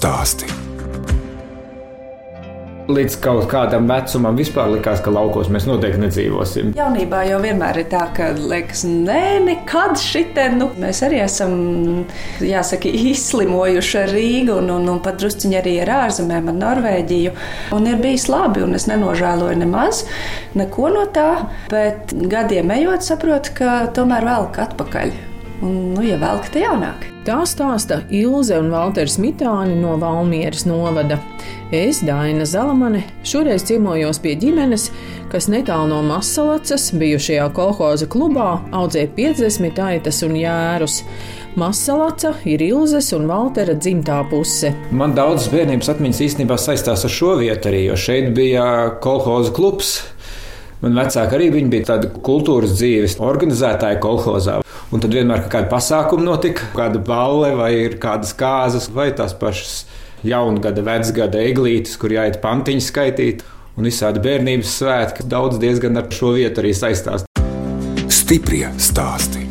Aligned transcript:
Stāsti. 0.00 0.46
Līdz 2.88 3.18
kaut 3.20 3.50
kādam 3.52 3.84
vecumam 3.84 4.38
vispār 4.38 4.70
likās, 4.72 5.02
ka 5.04 5.12
laukos 5.12 5.50
mēs 5.52 5.66
noteikti 5.68 6.00
nedzīvosim. 6.00 6.70
Jaunībā 6.78 7.20
jau 7.28 7.42
vienmēr 7.42 7.82
ir 7.82 7.90
tā, 7.92 8.06
ka 8.16 8.30
liekas, 8.38 8.86
nē, 8.88 9.42
nekad 9.44 10.00
šitien. 10.00 10.56
Nu, 10.56 10.70
mēs 10.80 11.02
arī 11.04 11.20
esam, 11.26 11.52
jāsaka, 12.40 12.88
izslimojuši 13.10 14.00
ar 14.00 14.14
Rīgu 14.16 14.56
un, 14.62 14.72
un, 14.78 14.88
un 14.94 15.04
pat 15.04 15.20
drusciņi 15.20 15.60
arī 15.60 15.76
ar 15.84 15.92
ārzemēm, 15.98 16.48
ar 16.48 16.58
Norvēģiju. 16.62 17.36
Un 17.76 17.92
ir 17.92 18.00
bijis 18.00 18.30
labi, 18.32 18.64
un 18.64 18.80
es 18.80 18.88
nenožēloju 18.88 19.60
nemaz 19.66 20.06
neko 20.56 20.94
no 20.96 21.04
tā, 21.12 21.28
bet 21.68 22.16
gadiem 22.32 22.72
ejot, 22.80 23.04
saprotu, 23.04 23.52
ka 23.60 23.82
tomēr 24.00 24.32
velk 24.32 24.64
atpakaļ. 24.64 25.16
Un, 25.60 25.80
nu, 25.92 26.08
ja 26.08 26.16
velk, 26.24 26.48
tad 26.48 26.64
jaunāk. 26.64 27.10
Tā 27.30 27.44
stāsta 27.46 28.00
Ilze 28.10 28.56
un 28.58 28.72
Valters 28.74 29.14
Mitāni 29.22 29.76
no 29.78 29.92
Valmieras 30.02 30.64
novada. 30.66 31.20
Es, 31.70 32.00
Daina 32.02 32.42
Zalamane, 32.42 33.04
šoreiz 33.22 33.62
ciemojos 33.68 34.18
pie 34.18 34.32
ģimenes, 34.40 34.88
kas 35.30 35.46
netālu 35.46 35.92
no 35.92 36.00
Masalacas, 36.08 36.88
bijušajā 36.98 37.44
kolhoza 37.54 38.08
klubā, 38.10 38.48
audzē 38.74 39.04
50 39.14 39.78
aitas 39.84 40.18
un 40.26 40.34
jērus. 40.40 40.96
Masalaca 41.54 42.32
ir 42.50 42.64
Ilzes 42.66 43.12
un 43.14 43.30
Valtera 43.30 43.78
dzimtā 43.78 44.24
puse. 44.32 44.72
Man 44.90 45.14
daudzas 45.14 45.52
bērnības 45.54 45.92
atmiņas 45.94 46.24
īstenībā 46.26 46.58
saistās 46.58 47.06
ar 47.06 47.14
šo 47.14 47.36
vietu 47.44 47.70
arī, 47.70 47.84
jo 47.92 48.00
šeit 48.08 48.32
bija 48.34 48.66
kolhoza 49.06 49.54
klubs. 49.54 50.00
Man 50.82 50.98
vecāki 50.98 51.38
arī 51.38 51.52
bija 51.62 51.92
tādi 51.92 52.10
kultūras 52.26 52.74
dzīves 52.74 53.20
organizētāji 53.22 54.02
kolhozā. 54.02 54.58
Un 54.90 54.98
tad 54.98 55.14
vienmēr 55.14 55.44
kaut 55.44 55.52
kāda 55.52 55.70
pasākuma 55.70 56.24
notika, 56.26 56.66
kāda 56.74 56.98
balle 57.06 57.52
vai 57.58 57.72
kādas 58.02 58.32
kāzas 58.34 58.88
vai 58.90 59.12
tās 59.14 59.36
pašas 59.38 59.84
jaungada, 60.26 60.82
vecgada 60.82 61.38
eglītes, 61.46 61.94
kur 62.00 62.10
jāiet 62.16 62.40
pantiņu 62.42 62.82
skaitīt. 62.84 63.44
Un 63.78 63.86
visādi 63.86 64.20
bērnības 64.24 64.72
svētki 64.80 65.28
daudz 65.30 65.60
diezgan 65.62 66.00
ar 66.00 66.10
šo 66.12 66.34
vietu 66.34 66.64
arī 66.64 66.74
saistās. 66.76 67.22
Stiprie 68.10 68.66
stāsti. 68.82 69.46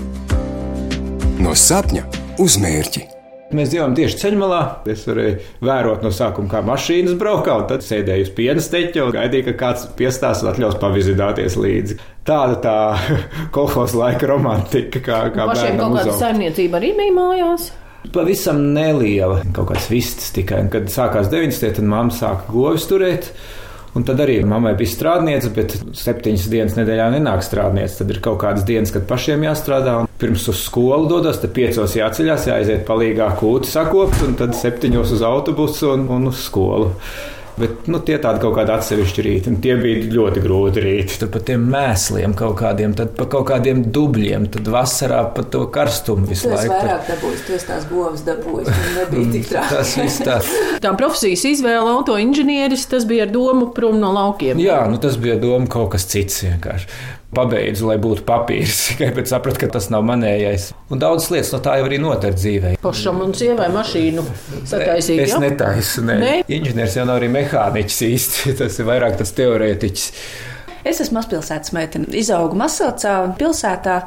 No 1.39 1.55
sapņa 1.55 2.03
uz 2.43 2.59
mērķi. 2.59 3.18
Mēs 3.49 3.71
dzīvojam 3.71 3.95
tieši 3.97 4.17
ceļmalā. 4.21 4.59
Es 4.93 5.07
varēju 5.09 5.37
vērot 5.65 6.03
no 6.05 6.11
sākuma, 6.13 6.51
kā 6.51 6.59
mašīnas 6.67 7.15
braukā, 7.17 7.55
un 7.57 7.65
tad 7.71 7.81
sēdēju 7.81 8.27
uz 8.27 8.31
piena 8.37 8.61
steķa 8.61 9.07
un 9.07 9.13
gaidīju, 9.15 9.45
ka 9.47 9.53
kāds 9.57 9.87
piestās 9.97 10.43
un 10.43 10.51
atļaus 10.51 10.77
pavizitēties 10.81 11.55
līdzi. 11.57 11.97
Tāda 12.29 12.59
tā 12.61 12.75
kolekcijas 13.55 13.95
laika 13.97 14.29
romantika, 14.29 15.01
kā, 15.01 15.21
kā 15.33 15.47
Pašiem 15.49 15.81
kaut 15.81 15.97
kāda 15.97 16.17
saimniecība 16.19 16.77
arī 16.77 16.91
bija 16.99 17.15
mājās. 17.15 17.71
Pavisam 18.13 18.61
neliela, 18.75 19.41
kaut 19.55 19.71
kāds 19.73 19.89
vists 19.89 20.29
tikai. 20.37 20.61
Un, 20.67 20.69
kad 20.73 20.85
sākās 20.93 21.31
90. 21.33 21.79
tad 21.79 21.89
mamma 21.89 22.13
sāka 22.13 22.53
govis 22.53 22.85
turēt. 22.89 23.31
Un 23.97 24.05
tad 24.05 24.21
arī 24.21 24.43
mammai 24.45 24.75
bija 24.77 24.93
strādniece, 24.93 25.49
bet 25.55 25.73
septiņas 25.97 26.45
dienas 26.53 26.77
nedēļā 26.77 27.09
nenāk 27.17 27.41
strādniece. 27.41 28.03
Tad 28.03 28.13
ir 28.13 28.21
kaut 28.21 28.37
kādas 28.45 28.69
dienas, 28.69 28.93
kad 28.93 29.09
pašiem 29.09 29.49
jāstrādā. 29.49 30.03
Pirms 30.19 30.47
uz 30.51 30.59
skolu 30.67 31.07
dodas, 31.07 31.39
tad 31.39 31.53
piecos 31.55 31.93
jāceļās, 31.95 32.49
jāaiziet 32.51 32.81
palīgā 32.87 33.29
kūti 33.39 33.69
sakopt, 33.71 34.19
un 34.27 34.33
tad 34.39 34.51
septiņos 34.59 35.13
uz 35.15 35.21
autobusu 35.23 35.93
un, 35.93 36.07
un 36.11 36.27
uz 36.33 36.41
skolu. 36.49 36.89
Bet 37.59 37.89
nu, 37.91 37.97
tie 38.07 38.15
tādi 38.23 38.39
kaut 38.39 38.53
kādi 38.55 38.71
atsevišķi 38.71 39.23
rīti, 39.25 39.49
un 39.51 39.57
tie 39.59 39.73
bija 39.79 40.05
ļoti 40.15 40.43
grūti 40.45 40.79
rīti. 40.83 41.17
Tur 41.19 41.27
pa 41.33 41.41
tiem 41.43 41.65
mēsliem 41.67 42.31
kaut 42.39 42.55
kādiem, 42.61 42.93
tad 42.95 43.11
pa 43.17 43.25
kaut 43.31 43.49
kādiem 43.49 43.81
dubļiem, 43.95 44.45
tad 44.53 44.69
vasarā 44.71 45.25
pa 45.35 45.43
to 45.43 45.65
karstumu 45.75 46.27
visu 46.29 46.47
Tu 46.47 46.53
laiku. 46.53 46.71
vairāk 46.71 47.09
dabūjis, 47.09 47.43
tu 47.47 47.57
esi 47.57 47.67
tās 47.67 47.87
govs 47.91 48.23
dabūjis, 48.27 48.71
un 48.71 48.95
nebija 49.01 49.31
tik 49.35 49.47
traki. 49.51 49.75
Tas 49.75 49.95
viss 49.99 50.23
tāds. 50.23 50.53
Tā 50.83 50.93
profesijas 51.01 51.43
izvēle, 51.51 51.95
autoinženieris, 51.99 52.87
tas 52.95 53.07
bija 53.09 53.27
ar 53.27 53.33
domu 53.35 53.73
prom 53.75 53.99
no 53.99 54.13
laukiem. 54.15 54.59
Jā, 54.63 54.79
nu 54.87 54.99
tas 55.03 55.19
bija 55.19 55.35
doma 55.43 55.67
kaut 55.67 55.91
kas 55.97 56.07
cits 56.15 56.45
vienkārši. 56.47 56.87
Pabeidzu, 57.29 57.85
lai 57.85 57.99
būtu 58.01 58.23
papīrs, 58.25 58.77
tikai 58.89 59.11
pēc 59.13 59.29
sapratu, 59.29 59.61
ka 59.61 59.69
tas 59.77 59.91
nav 59.93 60.05
manējais. 60.07 60.71
Un 60.89 61.01
daudzas 61.01 61.29
lietas 61.33 61.53
no 61.53 61.61
tā 61.65 61.77
jau 61.77 61.85
arī 61.85 61.99
noder 62.01 62.33
dzīvē. 62.33 62.75
Pašam 62.81 63.21
un 63.21 63.35
sievai 63.37 63.69
mašīnu 63.73 64.23
sataisīt. 64.65 65.25
Es 65.27 65.35
ja? 65.35 65.41
netaisu, 65.43 66.05
ne. 66.09 66.19
Nē? 66.23 66.35
Inženieris 66.49 66.97
jau 66.97 67.05
nav 67.05 67.21
arī 67.21 67.29
mehāniķis 67.37 67.99
īsti, 68.09 68.53
tas 68.63 68.81
ir 68.81 68.89
vairāk 68.89 69.19
tas 69.21 69.35
teorētiķis. 69.37 70.07
Es 70.87 71.01
esmu 71.03 71.17
mazpilsētas 71.17 71.73
meitene. 71.75 72.07
Izaugu 72.15 72.55
Masācā, 72.57 73.13
pilsētā, 73.37 73.97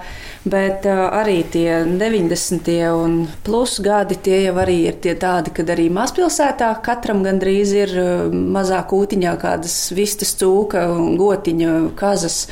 bet 0.49 0.87
uh, 0.89 1.03
arī 1.21 1.43
tie 1.53 1.83
90. 1.87 2.71
un 2.97 3.19
plus 3.45 3.77
gadi 3.85 4.17
tie 4.25 4.39
jau 4.47 4.55
arī 4.63 4.79
ir 4.89 4.97
tie 5.05 5.13
tādi, 5.21 5.53
kad 5.55 5.69
arī 5.71 5.91
mazpilsētā 5.93 6.73
katram 6.83 7.21
gandrīz 7.27 7.75
ir 7.77 7.93
uh, 8.01 8.33
mazā 8.33 8.81
kūtiņā 8.89 9.37
kādas 9.43 9.77
vistas 9.95 10.33
cūka 10.41 10.89
un 10.97 11.15
gotiņa 11.21 11.77
kazas. 12.01 12.47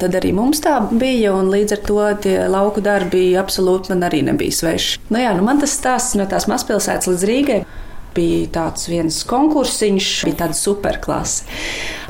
Tad 0.00 0.16
arī 0.18 0.32
mums 0.36 0.62
tā 0.64 0.78
bija, 0.90 1.34
un 1.36 1.50
līdz 1.52 1.76
ar 1.76 1.82
to 1.88 2.00
tie 2.24 2.36
lauku 2.50 2.82
darbi 2.84 3.32
absolūti 3.38 3.92
man 3.92 4.06
arī 4.08 4.22
nebija 4.26 4.54
sveši. 4.62 5.00
Nu 5.12 5.20
jā, 5.20 5.34
nu 5.36 5.44
man 5.46 5.60
tas 5.62 5.76
stāsts 5.76 6.16
no 6.18 6.26
tās 6.30 6.48
mazpilsētas 6.50 7.10
līdz 7.12 7.26
Rīgai 7.28 7.60
bija 8.16 8.48
tāds 8.58 8.88
viens 8.90 9.22
konkursiņš, 9.28 10.10
bija 10.28 10.40
tāda 10.44 10.56
superklase. 10.56 11.46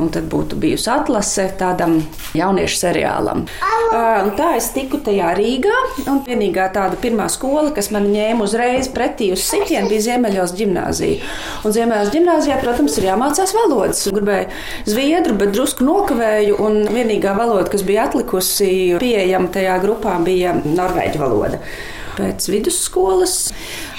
Un 0.01 0.09
tad 0.13 0.27
būtu 0.33 0.57
bijusi 0.61 0.89
atlase 0.91 1.45
tādam 1.61 1.99
jauniešu 2.37 2.79
seriālam. 2.81 3.45
Uh, 3.93 4.25
un 4.25 4.33
tā 4.39 4.55
es 4.57 4.71
tiku 4.75 5.01
tajā 5.05 5.35
Rīgā. 5.37 5.75
Un 6.09 6.23
vienīgā 6.27 6.71
tāda 6.75 6.99
pirmā 7.01 7.29
skola, 7.33 7.71
kas 7.77 7.91
man 7.95 8.09
ņēma 8.13 8.47
uzreiz 8.47 8.89
pretī 8.93 9.31
uz 9.35 9.45
sitienu, 9.47 9.91
bija 9.93 10.07
Ziemeļos 10.09 10.57
gimnāzija. 10.59 11.33
Un 11.67 11.77
Ziemeļos 11.77 12.13
gimnāzijā, 12.15 12.59
protams, 12.65 12.99
ir 12.99 13.11
jāmācās 13.11 13.55
valodas. 13.57 14.05
Gribēju 14.13 14.51
zviedru, 14.89 15.37
bet 15.41 15.55
drusku 15.57 15.87
nokavēju. 15.87 16.59
Un 16.63 16.83
vienīgā 16.93 17.37
valoda, 17.39 17.69
kas 17.73 17.85
bija 17.87 18.09
atlikusi 18.09 18.71
pieejama 19.03 19.53
tajā 19.53 19.79
grupā, 19.85 20.17
bija 20.25 20.57
norvēģu 20.63 21.23
valoda. 21.23 21.61
Pēc 22.13 22.45
vidusskolas 22.53 23.37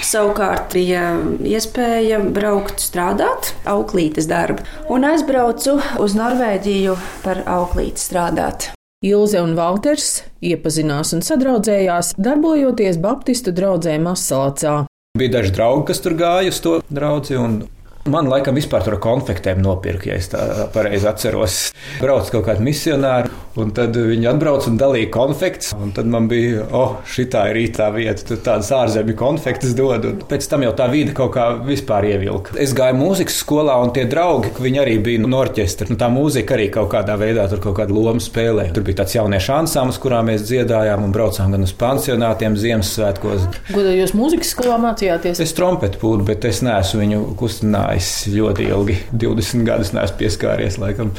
savukārt 0.04 0.74
bija 0.76 1.08
iespēja 1.42 2.20
braukt 2.22 2.82
strādāt, 2.84 3.52
auklītes 3.66 4.28
darbu, 4.30 4.62
un 4.94 5.06
aizbraucu 5.08 5.80
uz 6.02 6.14
Norvēģiju 6.18 6.96
par 7.24 7.42
auklīti 7.50 7.98
strādāt. 7.98 8.70
Ilze 9.04 9.42
un 9.44 9.52
Valters 9.58 10.22
iepazinās 10.40 11.12
un 11.16 11.24
sadraudzējās, 11.26 12.14
darbojoties 12.16 13.00
Baptistu 13.02 13.52
draugzē 13.52 13.98
Masalacā. 14.00 14.84
Bija 15.18 15.40
daži 15.40 15.52
draugi, 15.58 15.88
kas 15.90 16.00
tur 16.06 16.16
gāja 16.18 16.54
uz 16.54 16.62
to 16.64 16.78
draugu. 16.88 17.73
Man 18.04 18.26
laikam 18.28 18.52
vispār 18.52 18.82
tur 18.84 18.98
konfektēm 19.00 19.62
nopirka, 19.64 20.10
ja 20.10 20.18
es 20.20 20.26
tā 20.28 20.66
pareizi 20.74 21.06
atceros. 21.08 21.54
Brauc 22.02 22.28
kaut 22.28 22.42
kādi 22.44 22.60
misionāri, 22.66 23.30
un 23.56 23.70
tad 23.72 23.96
viņi 23.96 24.26
atbrauc 24.28 24.66
un 24.68 24.74
dalīja 24.76 25.08
konfekts. 25.14 25.70
Un 25.72 25.94
tad 25.96 26.10
man 26.12 26.26
bija, 26.28 26.66
oh, 26.76 26.98
šī 27.08 27.24
ir 27.30 27.56
rītā 27.56 27.86
vieta, 27.94 28.26
tur 28.28 28.42
tādas 28.44 28.68
ārzemju 28.76 29.16
konfektes 29.16 29.72
dod. 29.78 30.04
Un 30.10 30.18
pēc 30.28 30.48
tam 30.52 30.66
jau 30.66 30.74
tā 30.76 30.90
vide 30.92 31.14
kaut 31.16 31.32
kā 31.38 31.46
vispār 31.64 32.10
ievilka. 32.10 32.58
Es 32.60 32.74
gāju 32.76 32.98
mūzikas 32.98 33.38
skolā, 33.40 33.78
un 33.80 33.94
tie 33.96 34.04
draugi, 34.10 34.52
viņi 34.60 34.82
arī 34.82 34.98
bija 35.06 35.24
no 35.24 35.40
orķestra. 35.40 35.88
Nu, 35.88 35.96
tā 35.96 36.10
mūzika 36.12 36.58
arī 36.58 36.68
kaut 36.76 36.92
kādā 36.92 37.16
veidā 37.16 37.48
tur 37.48 37.64
kaut 37.64 37.78
kādu 37.80 37.96
lomu 37.96 38.20
spēlē. 38.20 38.68
Tur 38.76 38.84
bija 38.84 39.00
tāds 39.00 39.16
jauniešu 39.16 39.56
ansamblis, 39.62 40.02
kurā 40.04 40.20
mēs 40.28 40.44
dziedājām 40.50 41.08
un 41.08 41.16
braucām 41.16 41.56
gan 41.56 41.64
uz 41.64 41.72
pansionātiem 41.80 42.60
Ziemassvētkos. 42.60 43.48
Ko 43.72 43.80
tad 43.80 43.96
jūs 43.96 44.12
mūzikas 44.12 44.52
skolā 44.52 44.76
mācījāties? 44.90 45.40
Es 45.40 45.56
trompetu 45.56 46.04
pūdu, 46.04 46.28
bet 46.28 46.44
es 46.52 46.60
neesmu 46.66 47.00
viņu 47.00 47.24
kustinājis 47.40 47.93
ļoti 48.30 48.68
ilgi. 48.70 48.96
20 49.12 49.64
gadus 49.66 49.92
neesmu 49.96 50.18
pieskāries 50.20 50.78
laikam. 50.82 51.10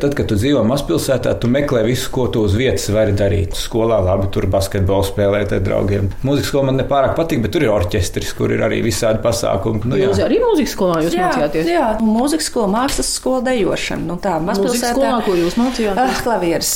Tad, 0.00 0.14
kad 0.16 0.30
tu 0.30 0.36
dzīvo 0.38 0.62
mazpilsētā, 0.64 1.34
tu 1.42 1.48
meklē 1.52 1.82
visu, 1.84 2.08
ko 2.14 2.24
tu 2.32 2.40
uz 2.46 2.54
vietas 2.56 2.86
vari 2.94 3.12
darīt. 3.12 3.52
Skolā 3.60 3.98
labi, 4.00 4.30
tur 4.32 4.46
basketbolu 4.48 5.04
spēlēt 5.04 5.52
ar 5.52 5.60
draugiem. 5.66 6.08
Mūzikas 6.24 6.48
skola 6.48 6.70
man 6.70 6.78
nepārāk 6.80 7.12
patīk, 7.18 7.42
bet 7.44 7.52
tur 7.52 7.66
ir 7.66 7.72
orķestris, 7.74 8.32
kur 8.38 8.54
ir 8.54 8.62
arī 8.64 8.78
visādi 8.86 9.20
pasākumi. 9.26 9.82
Nu, 9.92 9.98
Jūs 10.00 10.22
jā. 10.22 10.30
arī 10.30 10.40
mūzikas 10.40 10.72
skolā 10.78 11.02
jūs 11.04 11.18
mācījāties? 11.20 11.68
jā, 11.74 11.90
mūzikas 12.00 12.48
skola, 12.48 12.70
mākslas 12.78 13.12
skola, 13.18 13.44
dejošana. 13.50 14.06
Nu, 14.08 14.16
tā 14.24 14.38
mazpilsētā. 14.40 14.94
skolā, 14.96 15.18
ko 15.28 15.36
jūs 15.36 15.60
mācījāties? 15.60 16.00
Ah, 16.06 16.22
klavieres. 16.24 16.72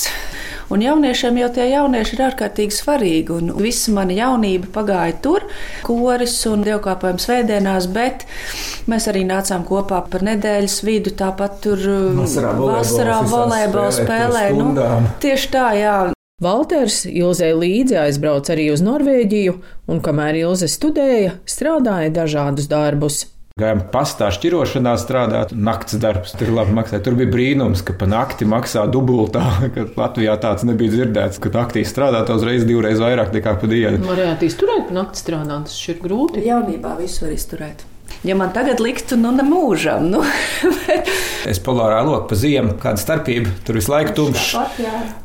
Un 0.72 0.82
jauniešiem 0.84 1.36
jau 1.42 1.50
tie 1.52 1.66
jaunieši 1.72 2.16
ir 2.16 2.22
ārkārtīgi 2.28 2.76
svarīgi. 2.76 3.36
Un 3.36 3.52
visa 3.60 3.92
mana 3.96 4.16
jaunība 4.16 4.70
pagāja 4.74 5.18
tur, 5.24 5.44
koris 5.84 6.36
un 6.50 6.64
dievkalpojums 6.64 7.28
svētdienās, 7.28 7.90
bet 7.92 8.24
mēs 8.90 9.08
arī 9.12 9.26
nācām 9.28 9.66
kopā 9.68 10.00
par 10.10 10.24
nedēļas 10.24 10.80
vidu. 10.86 11.12
Tāpat 11.18 11.60
tur 11.64 11.84
Vasarā 12.16 12.54
vasarā 12.58 13.20
volejbola 13.28 13.92
spēlē. 13.94 14.48
Nu, 14.54 14.70
stundām. 14.70 15.08
tieši 15.24 15.52
tā, 15.52 15.68
jā. 15.78 15.96
Valters 16.42 17.04
Ilzē 17.06 17.52
līdzi 17.54 17.94
aizbrauca 18.00 18.56
arī 18.56 18.66
uz 18.72 18.82
Norvēģiju, 18.82 19.54
un 19.86 20.00
kamēr 20.02 20.40
Ilze 20.40 20.66
studēja, 20.68 21.36
strādāja 21.46 22.10
dažādus 22.16 22.66
darbus. 22.68 23.20
Gājām 23.54 23.84
pastā 23.92 24.32
šķirošanā 24.34 24.96
strādāt, 24.98 25.52
naktas 25.54 26.00
darbs 26.02 26.32
tur 26.34 26.48
labi 26.56 26.72
maksā. 26.74 26.98
Tur 27.06 27.14
bija 27.14 27.30
brīnums, 27.30 27.84
ka 27.86 27.94
pa 27.94 28.08
nakti 28.10 28.48
maksā 28.50 28.82
dubultā, 28.90 29.44
ka 29.76 29.84
Latvijā 29.94 30.34
tāds 30.42 30.66
nebija 30.66 30.90
dzirdēts, 30.90 31.38
ka 31.38 31.52
naktī 31.54 31.84
strādā 31.86 32.24
uzreiz 32.34 32.66
divreiz 32.66 32.98
vairāk 32.98 33.30
nekā 33.36 33.52
pa 33.60 33.70
dienu. 33.70 34.00
Varētu 34.08 34.48
izturēt 34.48 34.88
pa 34.88 34.96
nakti 34.98 35.22
strādāt, 35.22 35.68
tas 35.70 35.78
ir 35.86 36.02
grūti. 36.02 36.42
Jaunībā 36.48 36.96
visu 36.98 37.28
var 37.28 37.36
izturēt. 37.36 37.86
Ja 38.26 38.34
man 38.34 38.50
tagad 38.56 38.82
liktu, 38.82 39.14
nu, 39.22 39.30
nemūžam. 39.38 40.10
Nu, 40.10 40.24
es 41.54 41.62
polārā 41.62 42.02
loku 42.02 42.32
pa 42.32 42.40
ziemu, 42.42 42.74
kāda 42.82 43.06
starpība, 43.06 43.54
tur 43.62 43.78
visu 43.78 43.94
laiku 43.94 44.18
tumšs. 44.18 44.50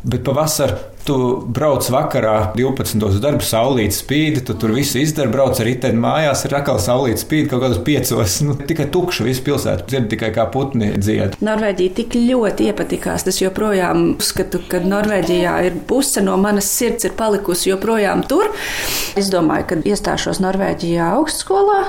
Bet 0.05 0.21
pavasarī 0.29 0.77
tu 1.07 1.15
brauc 1.55 1.85
vakarā 1.91 2.51
12. 2.55 3.01
uz 3.07 3.19
darbu, 3.23 3.45
saulīt 3.45 3.95
spīd, 3.95 4.41
tu 4.47 4.55
tur 4.59 4.73
visu 4.75 4.99
izdari, 5.01 5.31
brauc 5.33 5.59
ar 5.59 5.67
riteni 5.67 5.99
mājās, 6.01 6.45
ir 6.45 6.55
atkal 6.59 6.79
saulīt 6.83 7.21
spīd 7.21 7.49
kaut 7.51 7.63
kādos 7.63 7.81
piecos. 7.85 8.39
Nu, 8.49 8.55
tikai 8.69 8.87
tukša 8.93 9.25
visu 9.27 9.43
pilsētu, 9.45 9.85
dzird 9.89 10.07
tikai 10.13 10.31
kā 10.35 10.45
putni 10.53 10.91
dzied. 10.97 11.37
Norvēģija 11.45 11.95
tik 11.97 12.15
ļoti 12.17 12.69
iepatikās, 12.71 13.25
tas 13.27 13.41
joprojām 13.41 14.15
uzskatu, 14.17 14.63
ka 14.71 14.81
Norvēģijā 14.85 15.55
ir 15.67 15.77
puse 15.89 16.23
no 16.25 16.37
manas 16.41 16.69
sirds 16.71 17.07
ir 17.09 17.13
palikusi 17.19 17.71
joprojām 17.73 18.23
tur. 18.29 18.49
Es 19.19 19.29
domāju, 19.33 19.67
ka 19.69 19.79
iestāšos 19.91 20.41
Norvēģijā 20.43 21.11
augstskolā 21.19 21.83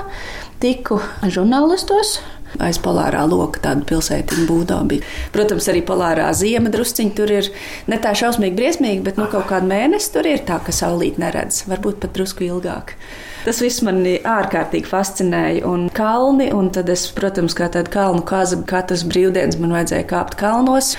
tiku 0.61 0.99
žurnālistos. 1.25 2.19
Aiz 2.59 2.79
polārā 2.83 3.23
loka 3.29 3.61
tāda 3.63 3.85
pilsētiņa 3.87 4.45
būdā 4.49 4.81
bija. 4.89 5.07
Protams, 5.31 5.69
arī 5.71 5.83
polārā 5.87 6.27
ziema 6.35 6.71
drusciņa 6.73 7.15
tur 7.15 7.31
ir 7.31 7.47
ne 7.87 7.99
tā 8.01 8.11
šausmīgi 8.17 8.57
briesmīgi, 8.57 9.03
bet 9.05 9.19
nu, 9.21 9.29
kaut 9.31 9.47
kādu 9.51 9.69
mēnesi 9.71 10.11
tur 10.11 10.27
ir 10.27 10.43
tā, 10.47 10.59
ka 10.65 10.75
saulīt 10.75 11.21
neredz. 11.21 11.63
Varbūt 11.71 12.01
pat 12.03 12.15
drusku 12.17 12.47
ilgāk. 12.49 12.95
Tas 13.45 13.61
viss 13.63 13.81
mani 13.85 14.17
ārkārtīgi 14.27 14.89
fascinēja. 14.89 15.63
Un 15.69 15.87
kalni, 15.95 16.51
un 16.53 16.69
tad 16.75 16.91
es, 16.93 17.07
protams, 17.15 17.55
kā 17.57 17.71
tāda 17.73 17.89
kalnu 17.93 18.25
kaza, 18.27 18.59
katras 18.69 19.05
brīvdienas 19.07 19.57
man 19.61 19.73
vajadzēja 19.79 20.09
kāpt 20.11 20.37
kalnos. 20.41 20.93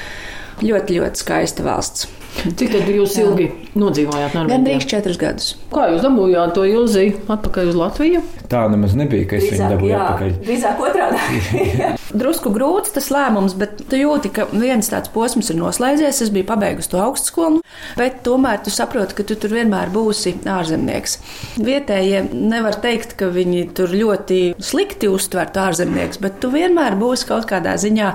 Ļoti, 0.62 0.98
ļoti 0.98 1.22
skaista 1.22 1.66
valsts. 1.66 2.08
Cik 2.42 2.72
tad 2.72 2.88
jūs 2.90 3.14
ilgi 3.20 3.48
nodzīvojāt 3.78 4.34
Norvēģijā? 4.34 4.56
Gandrīz 4.56 4.86
četrus 4.90 5.18
gadus. 5.20 5.50
Kā 5.72 5.86
jūs 5.92 6.02
dabūjāt 6.02 6.54
to 6.56 6.64
ilziju 6.66 7.20
atpakaļ 7.30 7.70
uz 7.70 7.78
Latviju? 7.78 8.22
Tā 8.52 8.64
nemaz 8.72 8.96
nebija, 8.98 9.28
ka 9.30 9.38
es 9.38 9.46
viņu 9.52 9.68
dabūju 9.72 9.96
atpakaļ. 9.96 10.32
Drīzāk 10.48 10.82
otrādi. 10.82 11.20
Drusku 12.22 12.52
grūts 12.52 12.92
tas 12.92 13.08
lēmums, 13.14 13.54
bet 13.56 13.84
tu 13.88 14.00
jūti, 14.00 14.32
ka 14.36 14.44
viens 14.52 14.90
tāds 14.92 15.12
posms 15.12 15.52
ir 15.52 15.56
noslēdzies. 15.60 16.22
Es 16.26 16.32
biju 16.34 16.48
pabeigusi 16.50 16.90
to 16.92 17.00
augstskolu, 17.00 17.62
bet 17.96 18.20
tomēr 18.26 18.60
tu 18.64 18.72
saproti, 18.74 19.16
ka 19.16 19.24
tu 19.28 19.38
tur 19.40 19.54
vienmēr 19.56 19.92
būsi 19.94 20.34
ārzemnieks. 20.44 21.16
Vietējie 21.62 22.26
nevar 22.32 22.76
teikt, 22.82 23.16
ka 23.20 23.30
viņi 23.32 23.64
tur 23.78 23.94
ļoti 23.96 24.40
slikti 24.60 25.08
uztvertu 25.08 25.62
ārzemnieks, 25.62 26.20
bet 26.20 26.40
tu 26.42 26.52
vienmēr 26.52 26.98
būsi 27.00 27.30
kaut 27.30 27.48
kādā 27.48 27.78
ziņā 27.80 28.12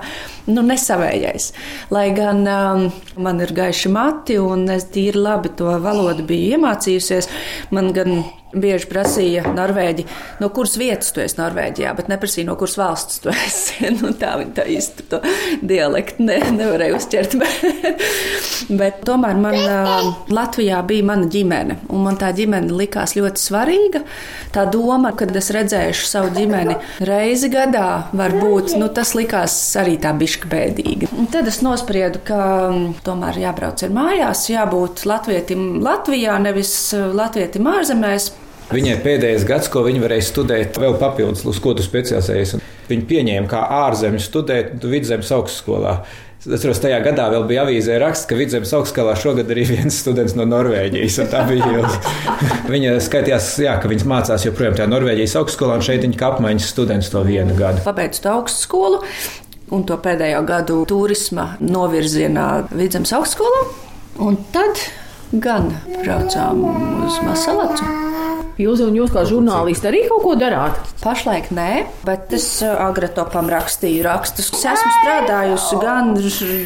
nu, 0.52 0.62
nesavējais. 0.62 1.50
Lai 1.94 2.10
gan 2.18 2.46
um, 2.46 2.88
man 3.18 3.42
ir 3.42 3.56
gaiši 3.58 3.92
mati 4.08 4.38
un 4.40 4.68
es 4.72 4.88
tīri 4.94 5.20
labi 5.20 5.52
to 5.60 5.72
valodu 5.84 6.24
biju 6.28 6.56
iemācījusies, 6.56 7.28
man 7.76 7.92
gan 7.96 8.22
bieži 8.56 8.88
prasīja 8.88 9.52
Norvēģi, 9.56 10.06
no 10.42 10.50
kuras 10.56 10.78
vietas 10.80 11.12
tu 11.16 11.22
esi 11.24 11.40
Norvēģijā, 11.40 11.92
bet 11.98 12.08
neprasīja, 12.12 12.48
no 12.48 12.56
kuras 12.60 12.78
valsts 12.80 13.22
tu 13.24 13.32
esi. 13.48 13.92
nu, 13.98 14.14
tā 14.18 14.38
viņa 14.40 14.56
tā 14.56 14.68
īsti 14.72 15.08
to 15.12 15.22
dialektu 15.68 16.28
ne, 16.28 16.40
nevarēja 16.56 16.98
uzķert. 16.98 17.38
Bet, 17.48 17.62
bet 18.74 19.02
tomēr 19.06 19.38
man 19.40 19.56
Latvijā 20.34 20.80
bija 20.88 21.06
mana 21.06 21.28
ģimene, 21.32 21.78
un 21.94 22.02
man 22.04 22.18
tā 22.20 22.32
ģimene 22.36 22.74
likās 22.76 23.14
ļoti 23.18 23.42
svarīga. 23.42 24.02
Tā 24.56 24.66
doma, 24.72 25.12
kad 25.18 25.32
es 25.38 25.50
redzēšu 25.54 26.08
savu 26.10 26.32
ģimeni 26.36 26.76
reizi 27.08 27.52
gadā, 27.54 28.10
varbūt 28.18 28.76
nu, 28.80 28.90
tas 28.94 29.14
likās 29.18 29.56
arī 29.80 29.98
tā 30.02 30.14
bišķi 30.18 30.52
bēdīgi. 30.52 31.12
Un 31.18 31.30
tad 31.32 31.48
es 31.52 31.62
nospriedu, 31.66 32.24
ka 32.28 32.42
tomēr 33.08 33.40
jābrauc 33.44 33.86
ar 33.86 33.96
mājās, 33.96 34.48
jābūt 34.52 35.06
latvietim 35.10 35.68
Latvijā, 35.86 36.40
nevis 36.44 36.74
latvietim 36.96 37.70
ārzemēs. 37.72 38.32
Viņai 38.68 38.98
pēdējais 39.04 39.46
gads, 39.48 39.70
ko 39.72 39.86
viņa 39.86 40.04
varēja 40.04 40.28
studēt, 40.28 40.78
vēl 40.82 40.98
papildus, 41.00 41.46
uz 41.48 41.60
ko 41.64 41.72
tu 41.78 41.86
specializējies. 41.86 42.58
Viņu 42.88 43.06
pieņēma 43.08 43.52
kā 43.52 43.62
ārzemju 43.88 44.20
studēt 44.24 44.84
vidzemes 44.84 45.32
augstskolā. 45.36 46.02
Es 46.38 46.50
atceros, 46.54 46.80
tajā 46.84 47.00
gadā 47.04 47.26
vēl 47.34 47.48
bija 47.50 47.64
avīzē 47.66 47.98
raksts, 48.00 48.28
ka 48.30 48.36
vidzemes 48.38 48.72
augstskolā 48.76 49.16
šogad 49.20 49.50
arī 49.52 49.66
viens 49.74 49.98
students 50.04 50.36
no 50.38 50.46
Norvēģijas. 50.48 51.20
Tā 51.32 51.44
bija 51.50 51.82
viņa 52.74 52.94
skaitījās, 53.04 53.50
jā, 53.64 53.76
ka 53.82 53.92
viņas 53.92 54.08
mācās 54.08 54.48
joprojām 54.48 54.78
tajā 54.78 54.92
Norvēģijas 54.92 55.36
augstskolā, 55.42 55.80
un 55.80 55.88
šeit 55.88 56.06
viņa 56.06 56.24
apmaiņas 56.32 56.72
students 56.76 57.12
to 57.12 57.24
vienu 57.28 57.56
gadu. 57.58 57.84
Pabeidzu 57.88 58.24
to 58.28 58.36
augstskolu 58.36 59.04
un 59.76 59.84
to 59.88 59.98
pēdējo 60.00 60.44
gadu 60.48 60.82
turisma 60.90 61.54
novirzienā 61.64 62.50
vidzemes 62.72 63.16
augstskolā. 63.18 63.64
Un 64.24 64.40
tad 64.56 64.82
gan 65.44 65.72
braucām 66.00 66.68
uz 67.08 67.24
Masalacu. 67.28 68.07
Jūs 68.58 68.82
un 68.82 68.96
jūs 68.98 69.12
kā 69.14 69.22
žurnālisti 69.30 69.86
arī 69.86 70.00
kaut 70.10 70.24
ko 70.24 70.32
darāt? 70.34 70.80
Pašlaik 71.04 71.52
nē, 71.54 71.86
bet 72.08 72.32
es 72.34 72.48
agratopam 72.66 73.52
rakstīju 73.54 74.02
rakstus. 74.08 74.50
Es 74.50 74.66
esmu 74.72 74.90
strādājusi 74.96 75.78
gan 75.84 76.10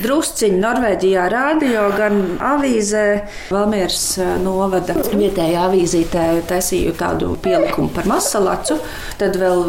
drusciņā 0.06 0.62
Norvēģijā 0.62 1.28
rādio, 1.34 1.90
gan 1.98 2.18
avīzē 2.54 3.06
Valmieras 3.52 4.06
novada 4.40 4.96
vietējā 5.12 5.68
avīzītē 5.68 6.26
taisīju 6.48 6.96
tādu 6.96 7.36
pielikumu 7.44 7.92
par 7.92 8.08
masalacu. 8.08 8.80
Tad 9.20 9.36
vēl 9.42 9.66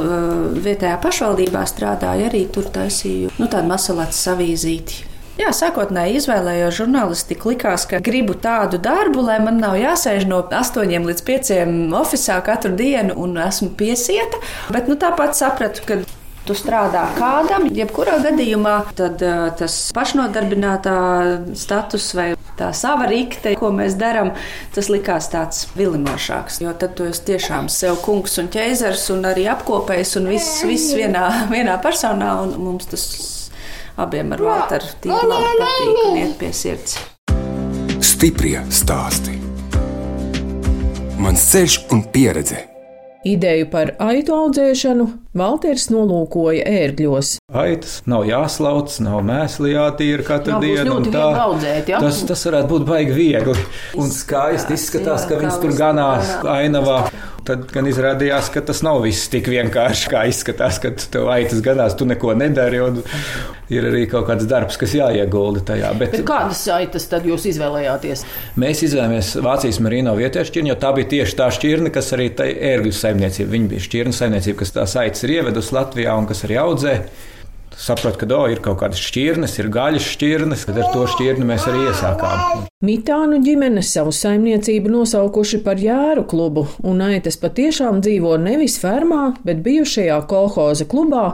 vietējā 0.62 0.98
pašvaldībā 1.02 1.66
strādāju 1.74 2.30
arī 2.30 2.46
tur 2.54 2.70
taisīju 2.70 3.34
nu, 3.40 3.50
tādu 3.50 3.66
masalacu 3.74 4.28
avīzīti. 4.36 5.11
Jā, 5.40 5.48
sākotnēji 5.56 6.18
izvēlējos 6.20 6.76
žurnālistiku, 6.76 7.54
likās, 7.54 7.86
ka 7.88 8.02
gribu 8.04 8.34
tādu 8.36 8.76
darbu, 8.82 9.22
lai 9.24 9.38
man 9.40 9.62
nav 9.62 9.78
jāsēž 9.80 10.26
no 10.28 10.42
8 10.44 11.08
līdz 11.08 11.24
5 11.24 11.52
oficiālā 11.96 12.42
katru 12.44 12.74
dienu 12.76 13.16
un 13.16 13.38
esmu 13.40 13.70
piesieta. 13.78 14.42
Bet 14.74 14.92
nu, 14.92 14.98
tāpat 15.00 15.32
sapratu, 15.38 15.86
ka 15.88 16.02
tu 16.44 16.56
strādā 16.58 17.06
kādam, 17.16 17.68
jebkurā 17.72 18.18
gadījumā, 18.26 18.76
tad 18.98 19.22
tas 19.56 19.78
pašnodarbinātā 19.96 20.96
status 21.56 22.10
vai 22.18 22.28
tā 22.58 22.68
sava 22.76 23.08
rīkte, 23.08 23.54
ko 23.56 23.72
mēs 23.72 23.96
darām, 23.96 24.34
tas 24.76 24.90
likās 24.92 25.30
tāds 25.32 25.64
vilinošāks. 25.78 26.60
Jo 26.60 26.74
tad 26.76 26.98
tu 26.98 27.08
esi 27.08 27.24
tiešām 27.32 27.72
sev 27.72 28.02
kungs 28.04 28.36
un 28.42 28.52
ķēzars 28.52 29.08
un 29.16 29.24
arī 29.32 29.48
apkopējs 29.54 30.18
un 30.20 30.28
viss, 30.34 30.60
viss 30.68 30.92
vienā, 30.98 31.28
vienā 31.54 31.78
personā, 31.80 32.34
un 32.44 32.58
mums 32.60 32.90
tas 32.92 33.06
abiem 33.96 34.32
ar 34.32 34.42
Valteru 34.42 34.92
tik 35.00 35.12
labi 35.12 35.54
patīk 35.60 36.02
un 36.06 36.20
iet 36.22 36.36
pie 36.40 36.52
sirds. 36.56 36.98
Stiprie 38.02 38.60
stāsti. 38.72 39.38
Mans 41.22 41.48
ceļš 41.52 41.78
un 41.94 42.04
pieredze. 42.14 42.64
Ideju 43.28 43.68
par 43.70 43.94
aitu 44.02 44.34
audzēšanu 44.34 45.06
Valters 45.32 45.86
nolūkoja 45.88 46.64
ērgļos. 46.68 47.28
Aitas 47.56 47.94
nav 48.08 48.26
jāslauc, 48.28 48.92
nav 49.00 49.22
mēsli 49.24 49.72
jātīra 49.72 50.26
katru 50.26 50.58
Jā, 50.58 50.84
dienu. 50.84 50.98
tā. 51.08 51.24
audzēt, 51.46 51.88
jā? 51.88 52.00
tas, 52.04 52.18
tas 52.28 52.44
varētu 52.50 52.68
būt 52.74 52.84
baigi 52.90 53.16
viegli. 53.16 53.56
Un 53.96 54.12
skaisti 54.12 54.76
izskatās, 54.76 55.24
jā, 55.24 55.30
ka 55.32 55.40
viņas 55.40 55.60
tur 55.64 55.72
ganās 55.78 56.34
ainavā. 56.44 56.98
Tad 57.42 57.64
gan 57.74 57.88
izrādījās, 57.90 58.52
ka 58.54 58.60
tas 58.62 58.84
nav 58.86 59.00
viss 59.02 59.26
tik 59.32 59.48
vienkārši, 59.50 60.12
kā 60.12 60.20
izskatās, 60.30 60.76
kad 60.84 61.00
tev 61.10 61.26
aitas 61.32 61.64
ganās, 61.64 61.96
tu 61.98 62.06
neko 62.06 62.36
nedari. 62.38 62.78
un 62.84 63.00
Ir 63.72 63.86
arī 63.88 64.02
kaut 64.10 64.26
kāds 64.28 64.44
darbs, 64.48 64.76
kas 64.76 64.92
jāiegulda 64.92 65.62
tajā. 65.70 65.92
Bet, 65.96 66.12
Bet 66.12 66.24
kādas 66.28 66.60
saitas 66.66 67.06
tad 67.08 67.24
jūs 67.24 67.46
izvēlējāties? 67.48 68.24
Mēs 68.60 68.82
izvēlējāmies 68.84 69.30
Vācijas 69.44 69.78
marino 69.80 70.12
vietēju 70.18 70.50
šķirni, 70.50 70.72
jo 70.74 70.76
tā 70.82 70.90
bija 70.98 71.08
tieši 71.14 71.38
tā 71.38 71.46
šķirne, 71.56 71.92
kas 71.94 72.12
arī 72.16 72.26
tai 72.36 72.50
ērgļu 72.72 72.92
saimniecība. 72.98 73.48
Viņa 73.54 73.70
bija 73.72 73.86
šķirne 73.86 74.16
saimniecība, 74.18 74.58
kas 74.60 74.74
tās 74.76 74.96
aitas 75.00 75.21
ir 75.26 75.38
ievedusi 75.38 75.76
Latvijā 75.76 76.16
un 76.18 76.26
kas 76.30 76.44
arī 76.46 76.58
audzē. 76.62 76.96
Sapratu, 77.72 78.18
ka 78.20 78.26
do, 78.28 78.38
ir 78.52 78.60
kaut 78.62 78.76
kādas 78.82 79.00
šķirnes, 79.00 79.54
ir 79.58 79.70
gaļas 79.72 80.04
šķirnes, 80.12 80.66
tad 80.68 80.76
ar 80.82 80.90
to 80.92 81.06
šķirni 81.08 81.46
mēs 81.48 81.64
arī 81.70 81.86
iesākām. 81.88 82.66
Mitānu 82.84 83.38
ģimene 83.42 83.82
savu 83.86 84.12
saimniecību 84.12 84.92
nosaukuši 84.92 85.62
par 85.64 85.80
jēru 85.80 86.26
klubu, 86.28 86.66
un 86.84 87.00
aitas 87.06 87.40
patiešām 87.40 88.02
dzīvo 88.04 88.36
nevis 88.44 88.76
fermā, 88.82 89.32
bet 89.46 89.64
bijušajā 89.64 90.20
kolhoza 90.30 90.86
klubā, 90.92 91.24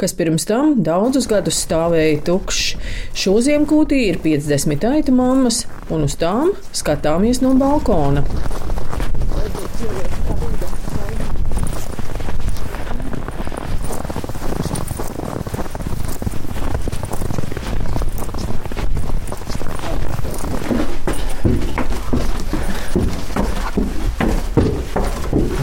kas 0.00 0.16
pirms 0.18 0.48
tam 0.50 0.74
daudzus 0.84 1.30
gadus 1.30 1.62
stāvēja 1.62 2.20
tukšs. 2.26 2.74
Šo 3.14 3.38
ziemkūtī 3.46 4.04
ir 4.10 4.20
50 4.24 4.90
aitu 4.90 5.14
mammas, 5.14 5.64
un 5.94 6.08
uz 6.10 6.18
tām 6.20 6.56
skatāmies 6.74 7.40
no 7.44 7.54
balkona. 7.60 8.26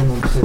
Mums 0.02 0.36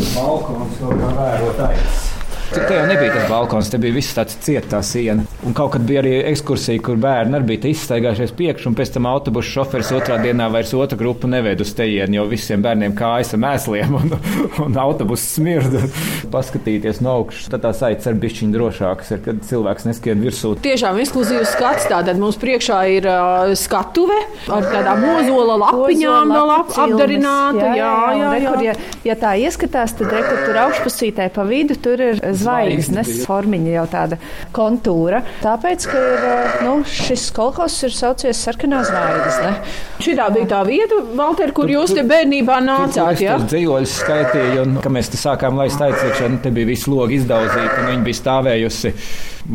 ir 0.00 0.10
balkons, 0.14 0.76
no 0.82 0.90
kā 0.94 1.08
vērot 1.16 1.60
aitas. 1.64 2.02
Cik 2.50 2.64
tā 2.66 2.76
jau 2.76 2.86
nebija 2.88 3.14
tāda 3.14 3.28
balkons. 3.60 3.70
Te 3.70 3.78
bija 3.78 3.94
viss 3.94 4.14
tāds 4.16 4.36
cietā 4.40 4.80
siena. 4.82 5.24
Un 5.46 5.54
kaut 5.54 5.72
kad 5.74 5.84
bija 5.86 6.00
arī 6.02 6.14
ekskursija, 6.30 6.80
kur 6.82 6.96
bērni 7.00 7.36
arī 7.36 7.46
bija 7.52 7.70
izstaigājušies 7.70 8.34
priekšā, 8.36 8.68
un 8.70 8.76
pēc 8.78 8.94
tam 8.94 9.06
autobusu 9.06 9.50
šoferis 9.50 9.92
otrā 9.92 10.18
dienā 10.22 10.50
vairs 10.50 10.72
otru 10.74 10.98
grupu 10.98 11.28
neved 11.30 11.60
uz 11.60 11.72
tejienu, 11.76 12.20
jo 12.20 12.26
visiem 12.30 12.62
bērniem 12.62 12.94
kājas 12.96 13.34
ar 13.34 13.42
mēsliem 13.44 13.96
un, 14.00 14.16
un 14.64 14.78
autobusu 14.80 15.26
smirdu. 15.36 15.82
Paskatīties 16.30 17.00
no 17.04 17.20
augšas, 17.20 17.50
tad 17.50 17.64
tās 17.64 17.82
aicis 17.86 18.10
ar 18.10 18.18
bišķiņu 18.20 18.54
drošākas, 18.54 19.12
ir, 19.14 19.22
kad 19.24 19.42
cilvēks 19.46 19.88
neskrien 19.88 20.22
virsū. 20.22 20.54
Tiešām 20.64 21.00
ekskluzīvs 21.02 21.54
skats. 21.56 21.88
Tātad 21.90 22.20
mums 22.20 22.36
priekšā 22.38 22.78
ir 22.92 23.06
uh, 23.08 23.50
skatuve 23.58 24.16
ar 24.52 24.66
tādām 24.70 25.02
ozola 25.16 25.56
lapiņām 25.64 26.34
vēl 26.36 26.52
ap, 26.54 26.74
apdarināta. 26.84 27.72
Jā, 27.74 27.74
jā, 27.80 27.90
jā, 27.90 28.20
jā. 28.20 28.30
Rekur, 28.36 28.64
ja, 28.68 28.74
ja 29.08 29.16
tā 29.18 29.32
ieskatās, 29.40 29.96
tad 29.98 30.12
rekur, 30.14 30.44
tur 30.46 30.60
augšpusītē 30.66 31.26
pa 31.34 31.46
vidu 31.48 31.76
tur 31.82 32.02
ir 32.04 32.20
zvaigznes 32.36 33.10
formiņa 33.50 33.72
jau 33.74 33.86
tāda 33.90 34.18
kontūra. 34.54 35.22
Tāpēc, 35.42 35.86
ka 35.90 36.02
ir, 36.10 36.26
nu, 36.66 36.74
šis 36.86 37.30
kolhos 37.34 37.78
ir 37.86 37.94
saucies 37.94 38.38
sarkanā 38.44 38.82
zvaigzne. 38.86 39.52
Šī 40.00 40.14
bija 40.34 40.46
tā 40.50 40.60
vieta, 40.66 41.00
Valter, 41.16 41.52
kur 41.52 41.70
jūs 41.70 41.94
te 41.96 42.04
bērnībā 42.06 42.60
nācāt. 42.62 43.20
Jā, 43.20 43.36
tas 43.38 43.50
dzīvoļus 43.50 43.96
skaitīja, 44.04 44.62
un 44.64 44.78
kad 44.82 44.94
mēs 44.94 45.10
te 45.10 45.20
sākām 45.20 45.58
laist 45.58 45.82
aizciekšanu, 45.82 46.40
te 46.44 46.54
bija 46.54 46.70
visu 46.70 46.94
logu 46.94 47.16
izdauzīta, 47.18 47.82
un 47.82 47.90
viņi 47.90 48.06
bija 48.06 48.20
stāvējusi 48.20 48.94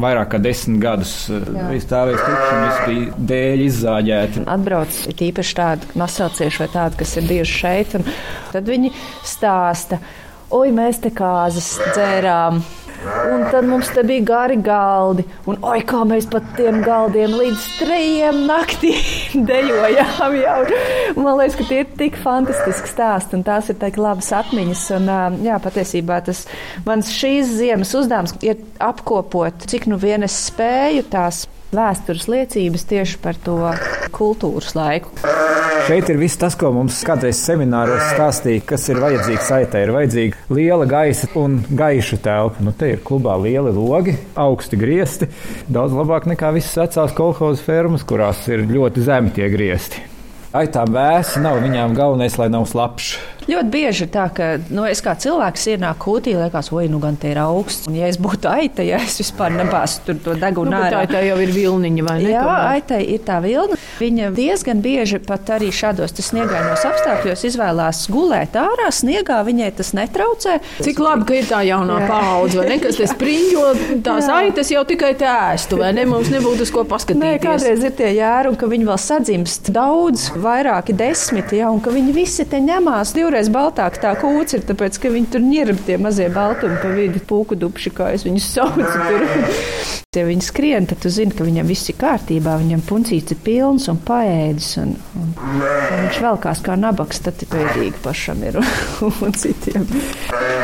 vairāk 0.02 0.32
kā 0.34 0.42
desmit 0.42 0.82
gadus. 0.84 1.16
Viņi 1.30 1.82
stāvēja 1.86 2.22
tukši, 2.22 2.52
un 2.52 2.64
viss 2.66 2.86
bija 2.90 3.26
dēļ 3.32 3.66
izzāģēti. 3.70 4.46
Atbrauc 4.56 5.02
tīpaši 5.22 5.58
tādi 5.62 5.92
masācieši 6.02 6.64
vai 6.66 6.70
tādi, 6.74 7.02
kas 7.02 7.18
ir 7.22 7.30
bijuši 7.32 7.60
šeit, 7.62 8.00
un 8.00 8.10
tad 8.52 8.74
viņi 8.74 8.92
stāsta, 9.26 10.02
oi, 10.56 10.74
mēs 10.76 11.00
te 11.06 11.14
kāzas 11.16 11.78
dzērām. 11.94 12.66
Un 13.04 13.44
tad 13.52 13.68
mums 13.68 13.90
te 13.94 14.04
bija 14.08 14.24
gari 14.26 14.58
galdi, 14.64 15.26
un 15.50 15.58
oi, 15.66 15.80
kā 15.88 16.04
mēs 16.08 16.28
pat 16.32 16.46
tiem 16.58 16.82
galdiem 16.86 17.36
līdz 17.38 17.66
trījiem 17.80 18.44
naktī 18.50 18.94
dejojām. 19.50 20.38
Jau. 20.40 20.60
Man 21.20 21.40
liekas, 21.40 21.58
ka 21.60 21.68
tie 21.70 21.82
ir 21.84 21.92
tik 22.00 22.20
fantastiski 22.22 22.92
stāsti, 22.92 23.38
un 23.38 23.46
tās 23.48 23.70
ir 23.72 23.80
tik 23.82 24.00
labas 24.02 24.32
atmiņas. 24.36 24.86
Un, 25.00 25.12
jā, 25.46 25.60
patiesībā 25.64 26.22
tas 26.26 26.46
mans 26.88 27.12
šīs 27.14 27.56
ziemas 27.60 27.94
uzdevums 27.98 28.36
ir 28.46 28.62
apkopot, 28.84 29.68
cik 29.70 29.90
nu 29.92 30.00
vien 30.02 30.26
es 30.26 30.38
spēju 30.50 31.06
tās 31.12 31.46
vēstures 31.76 32.30
liecības 32.32 32.88
tieši 32.90 33.20
par 33.24 33.38
to 33.44 33.60
kultūras 34.16 34.76
laiku. 34.78 35.12
Šeit 35.86 36.08
ir 36.10 36.18
viss 36.18 36.40
tas, 36.42 36.56
ko 36.58 36.72
mums 36.74 36.98
kādreiz 37.06 37.38
semināros 37.46 38.08
stāstīja, 38.16 38.64
kas 38.72 38.88
ir 38.90 38.98
vajadzīgs 39.04 39.52
saitē. 39.52 39.84
Ir 39.86 39.92
vajadzīga 39.94 40.56
liela 40.58 40.88
gaisa 40.90 41.30
un 41.38 41.60
gaiša 41.70 42.18
telpa. 42.26 42.66
Nu, 42.66 42.74
te 42.74 42.96
ir 42.96 43.04
klubā 43.06 43.36
lieli 43.44 43.74
logi, 43.76 44.16
augsti 44.34 44.80
griesti. 44.82 45.30
Daudz 45.70 45.94
labāk 45.94 46.26
nekā 46.32 46.50
visas 46.56 46.74
vecās 46.82 47.14
kolhozu 47.14 47.62
fermas, 47.68 48.08
kurās 48.08 48.42
ir 48.50 48.66
ļoti 48.72 49.06
zemi 49.06 49.36
tie 49.36 49.52
griesti. 49.54 50.02
Ai, 50.56 50.70
tā 50.72 50.86
vēsa 50.88 51.42
nav 51.44 51.60
viņām 51.62 51.94
galvenais, 51.98 52.40
lai 52.40 52.48
nav 52.48 52.66
slapjš. 52.72 53.10
Ļoti 53.46 53.70
bieži 53.74 54.06
ir 54.08 54.12
tā, 54.14 54.26
ka 54.34 54.48
nu, 54.74 54.86
es 54.90 55.02
kā 55.06 55.14
cilvēks 55.22 55.68
ienāku 55.76 56.06
kūtī, 56.06 56.34
liekas, 56.38 56.72
oi, 56.74 56.88
nu 56.92 57.00
gan 57.04 57.18
te 57.20 57.30
ir 57.32 57.40
augsts. 57.42 57.86
Un, 57.90 57.98
ja 58.00 58.10
es 58.10 58.18
būtu 58.22 58.50
aita, 58.50 58.84
ja 58.86 58.98
es 59.04 59.20
vispār 59.22 59.54
nebāzu 59.54 60.02
tur 60.08 60.20
to 60.26 60.34
degunu 60.40 60.74
Nu, 60.74 60.82
bet 60.82 61.12
tā 61.14 61.22
jau 61.26 61.38
ir 61.44 61.52
vilniņa, 61.54 62.06
vai 62.08 62.16
ne? 62.24 62.32
Jā, 62.34 62.46
aitai 62.72 63.02
ir 63.16 63.22
tā 63.26 63.38
vilna. 63.44 63.78
Viņa 64.02 64.32
diezgan 64.36 64.82
bieži 64.84 65.20
pat 65.24 65.52
arī 65.56 65.70
šādos 65.74 66.16
sniegainos 66.26 66.86
apstākļos 66.90 67.46
izvēlās 67.52 68.06
gulēt 68.12 68.58
ārā. 68.60 68.90
Sniegā 68.96 69.38
viņai 69.46 69.70
tas 69.78 69.94
netraucē. 69.98 70.58
Cik 70.82 71.02
labi, 71.04 71.28
ka 71.30 71.38
ir 71.38 71.50
tā 71.50 71.62
jaunā 71.68 72.00
paudze, 72.10 72.60
vai 72.60 72.68
ne? 72.74 72.80
Kas 72.82 72.98
te 73.00 73.08
spriņķo, 73.12 73.66
tās 74.06 74.30
Jā. 74.30 74.40
aitas 74.42 74.72
jau 74.74 74.84
tikai 74.88 75.14
tēstu, 75.20 75.80
vai 75.82 75.92
ne? 75.96 76.08
Mums 76.10 76.32
nebūtu 76.34 76.66
uz 76.66 76.74
ko 76.74 76.84
Nē, 76.86 76.90
paskatīties. 76.96 77.44
kādreiz 77.46 77.86
ir 77.86 77.96
tie 77.98 78.12
jēri, 78.18 78.52
un 78.52 78.58
ka 78.60 78.70
viņi 78.72 78.90
vēl 78.90 79.00
sadzimst 79.06 79.70
daudz, 79.76 80.28
vairāki 80.42 80.96
desmiti, 80.98 81.60
ja, 81.62 81.70
un 81.74 81.82
ka 81.84 81.94
viņi 81.94 82.16
visi 82.16 82.46
te 82.50 82.60
ņemās 82.64 83.14
divreiz 83.16 83.35
baltāk 83.54 84.00
tā 84.04 84.14
kūts 84.20 84.58
ir, 84.58 84.64
tāpēc, 84.68 85.00
ka 85.02 85.12
viņi 85.14 85.32
tur 85.34 85.44
ņirb 85.44 85.84
tie 85.88 85.98
mazie 86.02 86.30
baltumi 86.34 86.80
pa 86.82 86.94
vidi, 86.96 87.20
pūku 87.20 87.58
dupši, 87.60 87.92
kā 87.96 88.14
es 88.16 88.26
viņus 88.28 88.52
saucu 88.56 88.88
tur. 88.94 89.28
Ja 90.16 90.22
viņi 90.24 90.46
skrien, 90.48 90.86
tad 90.88 91.02
tu 91.04 91.10
zini, 91.12 91.34
ka 91.36 91.44
viņam 91.44 91.68
viss 91.68 91.90
ir 91.92 91.98
kārtībā, 92.00 92.54
viņam 92.62 92.86
puncīts 92.88 93.34
ir 93.36 93.40
pilns 93.44 93.90
un 93.92 93.98
paēdis, 94.00 94.70
un, 94.80 94.94
un, 95.20 95.34
un 95.44 95.58
viņš 95.66 96.20
velkās 96.24 96.62
kā 96.64 96.78
nabaks, 96.80 97.20
tad 97.26 97.44
ir 97.44 97.52
pēdīgi 97.52 98.00
pašam 98.00 98.46
ir 98.48 98.62
un 99.26 99.36
citiem. 99.36 99.84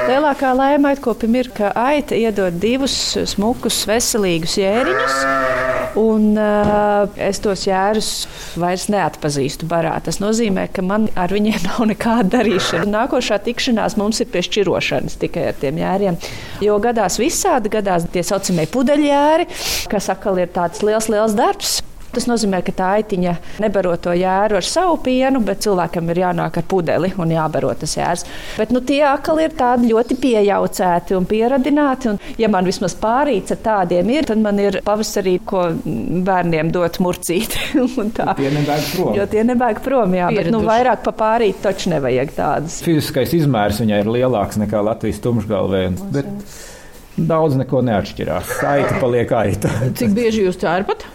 Lielākā 0.07 0.53
laime 0.55 0.93
aitkopim 0.93 1.35
ir, 1.41 1.51
ka 1.57 1.73
aita 1.75 2.15
iedod 2.15 2.63
divus 2.63 2.95
smukus, 3.33 3.83
veselīgus 3.91 4.55
jēriņus. 4.63 5.70
Un 5.99 6.37
uh, 6.39 7.09
es 7.19 7.41
tos 7.43 7.65
jērus 7.67 8.11
vairs 8.59 8.87
neatpazīstu 8.93 9.67
barā. 9.69 9.93
Tas 10.03 10.21
nozīmē, 10.23 10.67
ka 10.73 10.85
man 10.85 11.09
ar 11.19 11.33
viņiem 11.33 11.65
nav 11.69 11.83
nekāda 11.91 12.37
darīšana. 12.37 12.87
Nākošā 12.93 13.41
tikšanās 13.45 13.97
mums 13.99 14.23
ir 14.23 14.31
pie 14.31 14.45
šķirošanas 14.47 15.19
tikai 15.21 15.49
ar 15.51 15.59
tiem 15.61 15.81
jēriem. 15.81 16.19
Jo 16.63 16.79
gadās 16.83 17.19
visādi, 17.21 17.73
gadās 17.73 18.07
tie 18.13 18.23
saucamie 18.25 18.67
pudeļjēri, 18.71 19.47
kas 19.91 20.11
atkal 20.13 20.39
ir 20.41 20.51
tāds 20.55 20.85
liels, 20.85 21.11
liels 21.11 21.37
darbs. 21.37 21.79
Tas 22.11 22.27
nozīmē, 22.27 22.59
ka 22.67 22.73
tā 22.75 22.87
aitiņa 22.99 23.33
nebaro 23.63 23.93
to 24.01 24.11
jēru 24.17 24.57
ar 24.59 24.65
savu 24.67 24.97
pienu, 25.05 25.39
bet 25.47 25.63
cilvēkam 25.63 26.09
ir 26.11 26.21
jānāk 26.25 26.57
ar 26.59 26.65
pudeli 26.67 27.11
un 27.21 27.31
jābaro 27.31 27.71
tas 27.79 27.93
jērs. 27.95 28.25
Bet 28.57 28.73
nu, 28.75 28.81
tie 28.83 28.99
atkal 29.07 29.39
ir 29.43 29.55
tādi 29.55 29.91
ļoti 29.91 30.17
piejaucēti 30.19 31.15
un 31.15 31.27
pieradināti. 31.29 32.11
Un, 32.11 32.19
ja 32.41 32.49
man 32.51 32.67
vismaz 32.67 32.97
pārīts 32.99 33.55
ar 33.55 33.61
tādiem 33.63 34.11
ir, 34.11 34.27
tad 34.27 34.41
man 34.43 34.59
ir 34.59 34.81
pavasarī, 34.85 35.37
ko 35.47 35.69
bērniem 36.27 36.73
dot 36.75 36.99
murcīt. 37.03 37.55
un 38.01 38.11
tā. 38.15 38.35
Tie 38.39 38.51
nebēg 38.51 38.89
prom. 38.95 39.13
Jo 39.15 39.29
tie 39.31 39.45
nebēg 39.47 39.79
prom, 39.85 40.17
jā, 40.19 40.27
bet 40.33 40.51
nu, 40.51 40.59
Pieraduši. 40.59 40.71
vairāk 40.71 41.05
pa 41.07 41.15
pārīt 41.23 41.63
taču 41.63 41.93
nevajag 41.93 42.35
tādas. 42.35 42.81
Fiziskais 42.83 43.33
izmērs 43.39 43.79
viņai 43.83 44.03
ir 44.03 44.11
lielāks 44.17 44.59
nekā 44.61 44.83
Latvijas 44.83 45.23
tumšgalvē. 45.23 45.85
Bet 46.11 46.29
daudz 47.15 47.57
neko 47.59 47.81
neatšķirās. 47.87 48.59
Aita 48.67 48.99
paliek 49.01 49.31
aita. 49.35 49.71
Cik 49.95 50.15
bieži 50.17 50.45
jūs 50.47 50.59
cērpat? 50.61 51.07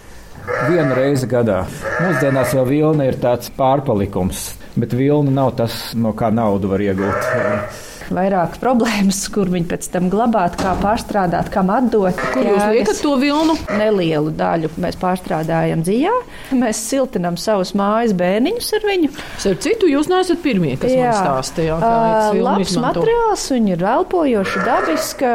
Vienu 0.47 0.95
reizi 0.95 1.27
gadā. 1.27 1.63
Mūsdienās 1.99 2.53
jau 2.55 2.63
vilna 2.67 3.07
ir 3.09 3.17
tāds 3.19 3.51
pārpalikums, 3.57 4.47
bet 4.79 4.95
vilna 4.95 5.33
nav 5.41 5.53
tas, 5.59 5.75
no 5.95 6.13
kā 6.15 6.31
naudu 6.31 6.71
var 6.71 6.83
iegūt. 6.85 7.86
Vairāk 8.13 8.57
problēmas, 8.63 9.23
kur 9.33 9.51
viņi 9.51 9.67
pēc 9.71 9.89
tam 9.93 10.09
glabāt, 10.13 10.57
kā 10.59 10.75
pārstrādāt, 10.81 11.51
kam 11.53 11.71
atdot. 11.73 12.17
Kur 12.33 12.47
jūs 12.47 12.63
liekat 12.73 13.01
to 13.03 13.15
vilnu? 13.21 13.57
Nelielu 13.77 14.31
daļu 14.37 14.71
mēs 14.81 14.97
pārstrādājam 15.01 15.83
dzīvē. 15.85 16.13
Mēs 16.57 16.81
siltinām 16.89 17.37
savus 17.41 17.73
mājas 17.77 18.13
bērniņus 18.17 18.69
ar 18.77 18.87
viņu. 18.87 19.11
Ar 19.47 19.59
citu 19.63 19.89
jūs 19.89 20.09
neesat 20.11 20.41
pirmie, 20.43 20.75
kas 20.79 20.93
man 20.93 21.13
stāstīja. 21.17 21.77
vilnu 21.81 22.43
labs 22.45 22.71
izmantot. 22.71 23.03
materiāls, 23.03 23.45
viņa 23.53 23.73
ir 23.75 23.85
elpojoša, 23.93 24.63
dabiska. 24.67 25.33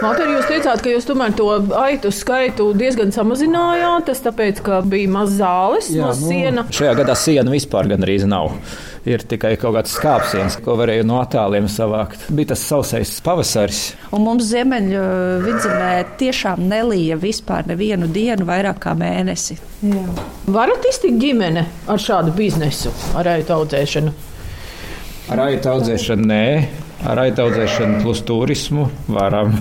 Māter, 0.00 0.30
jūs 0.34 0.48
teicāt, 0.50 0.84
ka 0.84 0.92
jūs 0.94 1.08
tomēr 1.08 1.34
to 1.38 1.48
aitu 1.80 2.12
skaitu 2.14 2.70
diezgan 2.78 3.12
samazinājāt, 3.14 4.08
tas 4.10 4.22
tāpēc, 4.24 4.62
ka 4.66 4.80
bija 4.86 5.10
maz 5.12 5.34
zāles 5.38 5.90
Jā, 5.92 6.06
no 6.06 6.14
siena. 6.16 6.64
Nu, 6.66 6.76
Šajā 6.80 6.94
gadā 7.02 7.16
siena 7.18 7.52
vispār 7.52 7.90
gandrīz 7.90 8.26
nav. 8.28 8.54
Ir 9.08 9.22
tikai 9.24 9.54
kaut 9.56 9.78
kāds 9.78 9.94
skāpsienas, 9.96 10.58
ko 10.60 10.74
varēja 10.76 11.06
no 11.08 11.22
attāliem 11.22 11.70
savākt. 11.72 12.26
Bija 12.36 12.50
tas 12.50 12.64
sausais 12.68 13.14
pavasaris. 13.24 13.94
Un 14.12 14.26
mums 14.26 14.44
ziemeļu 14.50 15.04
vidzemē 15.46 15.92
tiešām 16.20 16.66
nelija 16.68 17.16
vispār 17.20 17.64
nevienu 17.70 18.10
dienu 18.12 18.44
vairāk 18.48 18.82
kā 18.84 18.92
mēnesi. 18.98 19.56
Varat 20.52 20.84
iztikt 20.90 21.16
ģimene 21.22 21.64
ar 21.88 22.02
šādu 22.02 22.36
biznesu, 22.36 22.92
ar 23.16 23.32
aitu 23.38 23.56
audzēšanu? 23.56 24.12
Ar 25.32 25.44
aitu 25.46 25.72
audzēšanu 25.72 26.28
nē, 26.28 26.44
ar 27.08 27.20
aitu 27.22 27.44
audzēšanu 27.46 28.00
plus 28.02 28.20
turismu 28.28 28.86
varam. 29.08 29.54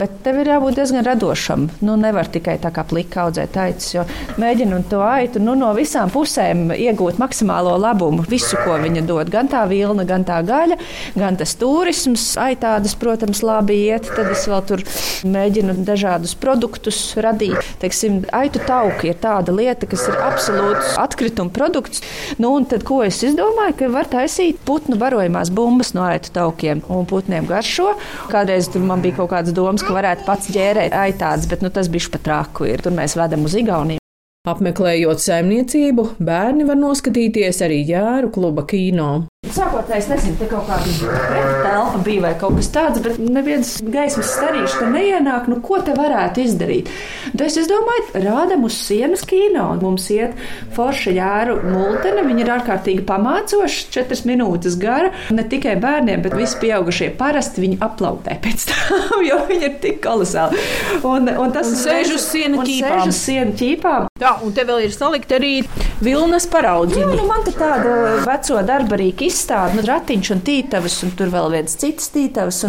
Bet 0.00 0.18
tev 0.24 0.40
ir 0.42 0.50
jābūt 0.52 0.78
diezgan 0.80 1.04
radošam. 1.06 1.68
Nu, 1.86 1.94
nevar 2.00 2.28
tikai 2.32 2.56
tā 2.62 2.72
kā 2.74 2.84
plika 2.88 3.26
audzēt 3.26 3.56
aitas, 3.62 3.92
jo 3.94 4.04
mēģinot 4.42 4.88
to 4.90 5.02
aitu 5.06 5.42
nu, 5.42 5.54
no 5.58 5.70
visām 5.76 6.10
pusēm 6.12 6.72
iegūt 6.74 7.20
maksimālo 7.22 7.76
labumu. 7.80 8.26
Visu, 8.30 8.58
ko 8.64 8.78
viņa 8.82 9.04
dod, 9.06 9.30
gan 9.32 9.50
tā 9.52 9.62
vilna, 9.70 10.06
gan 10.08 10.26
tā 10.26 10.40
gaļa, 10.46 10.78
gan 11.18 11.38
tas 11.38 11.54
turisms. 11.60 12.32
Aitādas, 12.42 12.96
protams, 12.98 13.44
labi 13.46 13.78
iet. 13.86 14.10
Tad 14.16 14.32
es 14.32 14.44
vēl 14.50 14.64
tur 14.66 14.82
mēģinu 15.28 15.78
dažādus 15.86 16.34
produktus 16.38 17.00
radīt. 17.22 17.60
Teiksim, 17.82 18.22
aitu 18.34 18.62
tauki 18.66 19.12
ir 19.12 19.20
tāda 19.22 19.54
lieta, 19.54 19.86
kas 19.90 20.08
ir 20.10 20.18
absolūts 20.18 20.96
atkrituma 21.02 21.54
produkts. 21.54 22.02
Nu, 22.42 22.54
un 22.58 22.66
tad, 22.68 22.86
ko 22.88 23.02
es 23.06 23.22
izdomāju, 23.26 23.78
ka 23.78 23.92
var 23.94 24.10
taisīt 24.10 24.58
putnu 24.66 24.98
barojamās 25.00 25.52
bumbas 25.54 25.94
no 25.96 26.04
aitu 26.08 26.32
taukiem 26.34 26.71
un 26.88 27.08
putniem 27.08 27.48
garšo. 27.48 27.92
Kādreiz 28.32 28.70
tur 28.72 28.84
man 28.86 29.02
bija 29.04 29.20
kaut 29.20 29.32
kādas 29.34 29.56
domas, 29.56 29.84
ka 29.84 29.94
varētu 29.96 30.26
pats 30.28 30.52
ģērēt 30.54 30.96
aitādas, 30.96 31.48
bet 31.50 31.64
nu, 31.64 31.70
tas 31.74 31.90
bija 31.92 32.12
pat 32.14 32.24
traku. 32.28 32.68
Ir. 32.70 32.82
Tur 32.84 32.96
mēs 32.96 33.18
vedam 33.18 33.44
uz 33.48 33.58
Igauniju. 33.58 34.02
Apmeklējot 34.48 35.22
saimniecību, 35.22 36.06
bērni 36.18 36.66
var 36.66 36.80
noskatīties 36.80 37.62
arī 37.62 37.84
jēru 37.86 38.32
kluba 38.34 38.64
kino. 38.66 39.10
Sākotnēji 39.42 40.04
es 40.04 40.06
nezinu, 40.06 40.36
te 40.38 40.46
kaut 40.46 40.68
kāda 40.68 41.16
telpa 41.64 41.98
bija 42.06 42.22
vai 42.22 42.30
kaut 42.38 42.54
kas 42.60 42.68
tāds, 42.70 43.00
bet 43.02 43.16
neviens 43.18 43.72
gaismas 43.82 44.30
starīšs 44.36 44.76
te 44.78 44.86
neienāk. 44.86 45.48
Nu, 45.50 45.56
ko 45.64 45.80
te 45.82 45.96
varētu 45.96 46.44
izdarīt? 46.44 46.92
Tad 47.32 47.42
es, 47.48 47.56
es 47.58 47.66
domāju, 47.66 48.22
rādam 48.22 48.62
uz 48.68 48.76
sienas 48.78 49.24
kino. 49.26 49.64
Mums 49.82 50.06
iet 50.14 50.38
forša 50.76 51.14
jāru 51.16 51.56
multene, 51.66 52.22
viņa 52.28 52.44
ir 52.44 52.52
ārkārtīgi 52.54 53.02
pamācoša, 53.08 53.90
četras 53.90 54.22
minūtes 54.30 54.78
gara. 54.78 55.10
Ne 55.34 55.42
tikai 55.50 55.74
bērniem, 55.82 56.22
bet 56.22 56.38
visi 56.38 56.62
pieaugušie 56.62 57.10
parasti 57.18 57.66
viņi 57.66 57.80
aplaudē 57.82 58.38
pēc 58.46 58.68
tam, 58.70 59.18
jo 59.28 59.40
viņi 59.50 59.68
ir 59.72 59.76
tik 59.82 59.98
kolosāli. 60.06 60.62
Un, 61.02 61.26
un 61.34 61.58
tas 61.58 61.74
ir 61.74 61.82
sēž 61.82 62.14
uz 62.14 62.30
sienu 62.30 62.62
ķīpām. 62.62 63.02
Sēž 63.02 63.10
uz 63.10 63.20
sienu 63.26 63.58
ķīpām. 63.58 64.08
Jā, 64.22 64.36
un 64.46 64.54
te 64.54 64.62
vēl 64.70 64.86
ir 64.86 64.94
salikt 64.94 65.34
arī 65.34 65.56
vilnas 66.02 66.46
paraudziņi. 66.50 67.02
Jā, 67.02 67.18
nu 67.18 67.26
man 67.26 67.42
te 67.42 67.52
tāda 67.58 68.22
veco 68.22 68.62
darbarīka 68.70 69.26
izstāde, 69.32 69.78
nu, 69.78 69.86
ratiņš 69.88 70.32
un 70.36 70.42
tītavas, 70.46 70.98
un 71.06 71.14
tur 71.18 71.32
vēl 71.32 71.50
viens 71.56 71.78
cits 71.80 72.12
tītavas. 72.14 72.62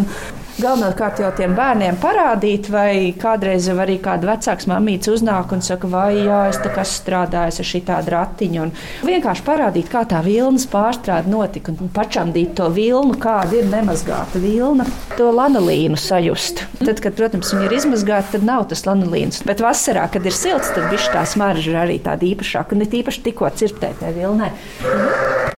Galvenokārt 0.53 1.17
jau 1.17 1.31
tiem 1.33 1.55
bērniem 1.57 1.95
parādīt, 1.97 2.67
vai 2.69 3.09
kādreiz 3.17 3.65
arī 3.73 3.95
kāda 4.03 4.27
vecāka 4.29 4.69
mamīte 4.69 5.09
uznāk 5.09 5.49
un 5.55 5.63
saka, 5.65 5.89
vai 5.89 6.11
jā, 6.19 6.43
es 6.51 6.59
tā 6.61 6.69
kā 6.75 6.83
strādāju 6.85 7.63
ar 7.63 7.67
šitādu 7.69 8.13
ratiņu. 8.13 8.67
Un 8.67 8.73
vienkārši 9.09 9.45
parādīt, 9.47 9.89
kā 9.89 10.03
tā 10.09 10.21
vilnas 10.25 10.67
pārstrāde 10.69 11.31
notika 11.33 11.73
un 11.73 11.89
pačamdīt 11.95 12.53
to 12.59 12.69
vilnu, 12.75 13.17
kāda 13.23 13.63
ir 13.63 13.67
nemazgāta 13.71 14.41
vilna, 14.43 14.85
to 15.17 15.31
lanolīnu 15.33 15.97
sajust. 15.97 16.67
Tad, 16.83 17.01
kad, 17.01 17.17
protams, 17.17 17.55
viņi 17.55 17.69
ir 17.71 17.77
izmazgāti, 17.79 18.35
tad 18.37 18.45
nav 18.45 18.67
tas 18.69 18.85
lanolīns. 18.85 19.41
Bet 19.49 19.65
vasarā, 19.65 20.05
kad 20.13 20.29
ir 20.29 20.37
silts, 20.37 20.69
tad 20.77 20.85
viņš 20.93 21.11
tā 21.17 21.25
smarža 21.33 21.73
ir 21.73 21.81
arī 21.81 21.97
tāda 22.05 22.29
īpašāka 22.29 22.77
un 22.77 22.85
it 22.85 22.93
īpaši 23.01 23.25
tikko 23.25 23.49
cirptētē 23.57 24.13
vilnē. 24.21 24.53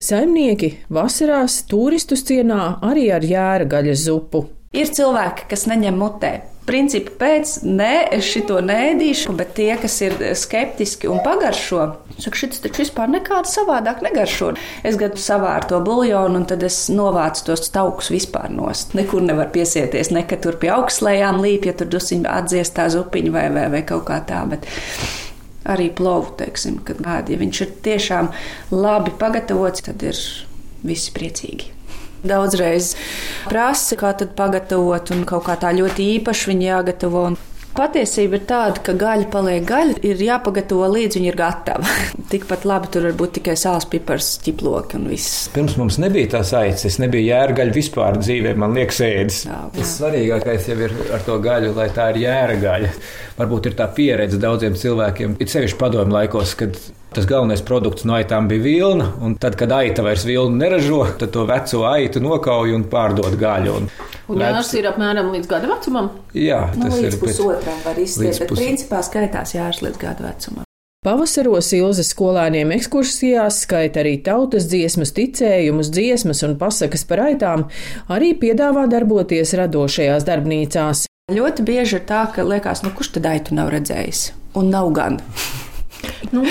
Saimnieki 0.05 0.77
vasarās 0.93 1.65
turistus 1.67 2.23
cienā 2.27 2.77
arī 2.85 3.09
ar 3.11 3.25
jēra 3.27 3.67
gaļas 3.67 4.07
zupu. 4.07 4.47
Ir 4.75 4.91
cilvēki, 4.91 5.47
kas 5.51 5.65
neņem 5.71 5.97
mutē. 5.99 6.33
Principā 6.65 7.11
pēc, 7.19 7.51
nē, 7.61 7.91
es 8.17 8.25
šito 8.25 8.57
nēdīšu, 8.65 9.35
bet 9.37 9.51
tie, 9.53 9.69
kas 9.77 9.99
ir 10.01 10.15
skeptiski 10.33 11.05
un 11.11 11.19
pagaršo, 11.21 11.83
saka, 12.17 12.39
šis 12.41 12.63
taču 12.63 12.81
vispār 12.81 13.11
nekādu 13.13 13.51
savādāk 13.51 14.01
negaršo. 14.01 14.49
Es 14.81 14.97
gadu 14.97 15.21
savāru 15.21 15.69
to 15.69 15.81
buļļonu, 15.85 16.39
un 16.41 16.47
tad 16.49 16.65
es 16.65 16.79
novācu 16.89 17.45
tos 17.51 17.69
taukus 17.69 18.09
vispār 18.09 18.49
nost. 18.49 18.97
Nekur 18.97 19.21
nevar 19.27 19.51
piesieties, 19.53 20.09
nekad 20.15 20.41
tur 20.47 20.57
pie 20.61 20.73
augstslējām 20.73 21.37
līp, 21.45 21.69
ja 21.69 21.75
tur 21.77 21.91
dusiņi 21.93 22.25
atdzies 22.33 22.73
tā 22.73 22.89
zupiņa 22.97 23.35
vai, 23.37 23.45
vai, 23.53 23.67
vai 23.77 23.83
kaut 23.85 24.07
kā 24.09 24.17
tā. 24.25 24.41
Bet 24.49 24.65
arī 25.69 25.91
plovu, 25.93 26.33
teiksim, 26.41 26.81
kad 26.87 26.97
gādi, 27.05 27.37
ja 27.37 27.45
viņš 27.45 27.61
ir 27.61 27.77
tiešām 27.85 28.33
labi 28.73 29.13
pagatavots, 29.21 29.85
tad 29.85 30.01
ir 30.09 30.17
visi 30.81 31.13
priecīgi. 31.13 31.74
Daudzreiz 32.25 32.93
prasa, 33.49 33.97
kā 33.99 34.13
tad 34.17 34.35
pagatavot, 34.37 35.11
un 35.15 35.25
kaut 35.29 35.45
kā 35.47 35.59
tā 35.61 35.73
ļoti 35.75 36.13
īpaši 36.19 36.53
viņa 36.53 36.71
jāgatavo. 36.71 37.27
Patiesība 37.75 38.37
ir 38.39 38.43
tāda, 38.47 38.79
ka 38.79 38.93
gaļa 38.95 39.25
paliek 39.33 39.65
gaļa, 39.67 39.97
ir 40.07 40.21
jāpagatavo 40.23 40.87
līdz 40.93 41.17
viņa 41.17 41.27
ir 41.27 41.35
gatava. 41.35 41.95
Tikpat 42.31 42.63
labi 42.63 42.87
tur 42.93 43.09
var 43.09 43.17
būt 43.19 43.33
tikai 43.41 43.57
sāls, 43.59 43.83
pipars, 43.91 44.29
ķiploki 44.45 44.95
un 44.95 45.09
viss. 45.11 45.49
Pirms 45.51 45.75
mums 45.81 45.99
nebija 45.99 46.37
tās 46.37 46.53
aicis, 46.55 46.85
es 46.93 46.99
nebiju 47.03 47.27
jērgaļa 47.27 47.75
vispār 47.75 48.21
dzīvē, 48.21 48.55
man 48.63 48.77
liekas, 48.79 49.01
ēdis. 49.03 49.41
Tas 49.75 49.95
svarīgākais 49.99 50.69
jau 50.71 50.77
ir 50.87 50.95
ar 51.17 51.27
to 51.27 51.35
gaļu, 51.43 51.73
lai 51.75 51.89
tā 51.95 52.13
ir 52.13 52.21
jēra 52.23 52.55
gaļa. 52.63 52.93
Varbūt 53.41 53.67
ir 53.67 53.75
tā 53.75 53.89
pieredze 53.97 54.39
daudziem 54.39 54.79
cilvēkiem, 54.79 55.35
it 55.43 55.51
sevišķi 55.51 55.81
padomu 55.81 56.15
laikos, 56.15 56.55
kad 56.61 56.79
Tas 57.15 57.27
galvenais 57.29 57.61
produkts 57.63 58.03
no 58.03 58.17
aitām 58.17 58.49
bija 58.51 58.63
vilna, 58.65 59.05
un 59.23 59.37
tad, 59.39 59.55
kad 59.55 59.71
aita 59.71 60.03
vairs 60.03 60.25
vilnu 60.27 60.59
neražo, 60.59 61.05
tad 61.19 61.31
to 61.31 61.45
veco 61.47 61.85
aitu 61.87 62.19
nokauj 62.19 62.75
un 62.75 62.83
pārdod 62.91 63.37
gaļu. 63.39 63.77
Un 63.79 63.87
Un 64.31 64.41
jārs 64.41 64.71
ir 64.73 64.87
apmēram 64.89 65.29
līdz 65.35 65.49
gada 65.49 65.69
vecumam? 65.69 66.09
Jā, 66.33 66.71
nu, 66.73 66.87
tas 66.87 66.97
līdz 66.97 67.07
ir 67.11 67.17
pusotram 67.21 67.81
var 67.85 67.99
izstiet, 68.01 68.39
bet 68.41 68.49
pus... 68.49 68.61
principā 68.61 69.01
skaitās 69.05 69.53
jārs 69.53 69.83
līdz 69.85 70.01
gada 70.01 70.25
vecumam. 70.25 70.63
Pavasaros 71.05 71.67
Ilzas 71.77 72.09
skolēniem 72.15 72.71
ekskursijās 72.73 73.59
skaita 73.67 74.01
arī 74.01 74.15
tautas 74.25 74.65
dziesmas, 74.71 75.11
ticējumus, 75.13 75.91
dziesmas 75.93 76.41
un 76.47 76.55
pasakas 76.57 77.05
par 77.05 77.21
aitām, 77.27 77.67
arī 78.09 78.31
piedāvā 78.41 78.87
darboties 78.89 79.53
radošajās 79.59 80.25
darbnīcās. 80.25 81.05
Ļoti 81.35 81.67
bieži 81.67 81.99
ir 81.99 82.07
tā, 82.09 82.23
ka 82.33 82.45
liekas, 82.45 82.81
nu 82.85 82.93
kurš 82.97 83.13
tad 83.19 83.29
aitu 83.29 83.53
nav 83.57 83.69
redzējis? 83.77 84.31
Un 84.57 84.73
nav 84.73 84.89
gan. 84.97 85.21
Nu, 86.35 86.41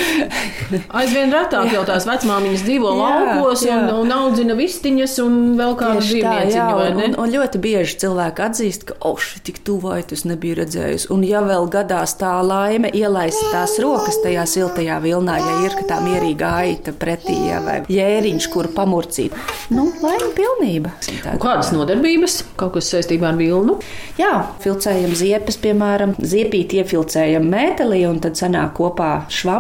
aizvien 0.96 1.32
retāk 1.34 1.72
jau 1.74 1.82
tās 1.86 2.06
vecmāmiņas 2.08 2.62
dzīvo 2.64 2.92
jā, 2.94 3.00
laukos 3.00 3.64
jā. 3.66 3.76
Un, 3.76 4.04
un 4.04 4.12
audzina 4.14 4.54
vistiņas 4.56 5.16
un 5.24 5.34
vēl 5.58 5.74
kādu 5.78 6.02
dzīvnieciņu? 6.04 6.84
Un, 7.04 7.16
un 7.20 7.32
ļoti 7.34 7.60
bieži 7.62 7.98
cilvēki 8.04 8.44
atzīst, 8.46 8.86
ka, 8.88 8.96
šī 9.24 9.42
tik 9.48 9.60
tuvai 9.66 10.00
tas 10.08 10.24
nebija 10.28 10.60
redzējis. 10.62 11.08
Un 11.14 11.24
ja 11.26 11.42
vēl 11.44 11.68
gadās 11.72 12.16
tā 12.20 12.32
laime 12.46 12.90
ielaist 12.94 13.42
tās 13.52 13.76
rokas 13.82 14.18
tajā 14.24 14.46
siltajā 14.48 15.00
vilnā, 15.04 15.36
ja 15.42 15.54
ir 15.66 15.76
tā 15.88 16.00
mierīga 16.04 16.54
aita 16.62 16.94
pretī, 16.96 17.36
ja, 17.50 17.60
vai 17.64 17.80
jēriņš, 17.92 18.48
kur 18.54 18.70
pamurcīt, 18.74 19.34
nu, 19.74 19.88
laime 20.04 20.30
pilnība. 20.36 20.94
Kādas 21.42 21.72
nodarbības? 21.74 22.40
Kaut 22.60 22.76
kas 22.78 22.90
saistībā 22.94 23.32
ar 23.32 23.38
vilnu? 23.40 23.78
Jā, 24.20 24.32
filcējam 24.64 25.14
ziepes, 25.18 25.58
piemēram, 25.62 26.16
ziepīt 26.22 26.76
iefilcējam 26.78 27.46
mētelī 27.50 28.04
un 28.08 28.20
tad 28.24 28.38
sanāk 28.38 28.74
kopā 28.78 29.12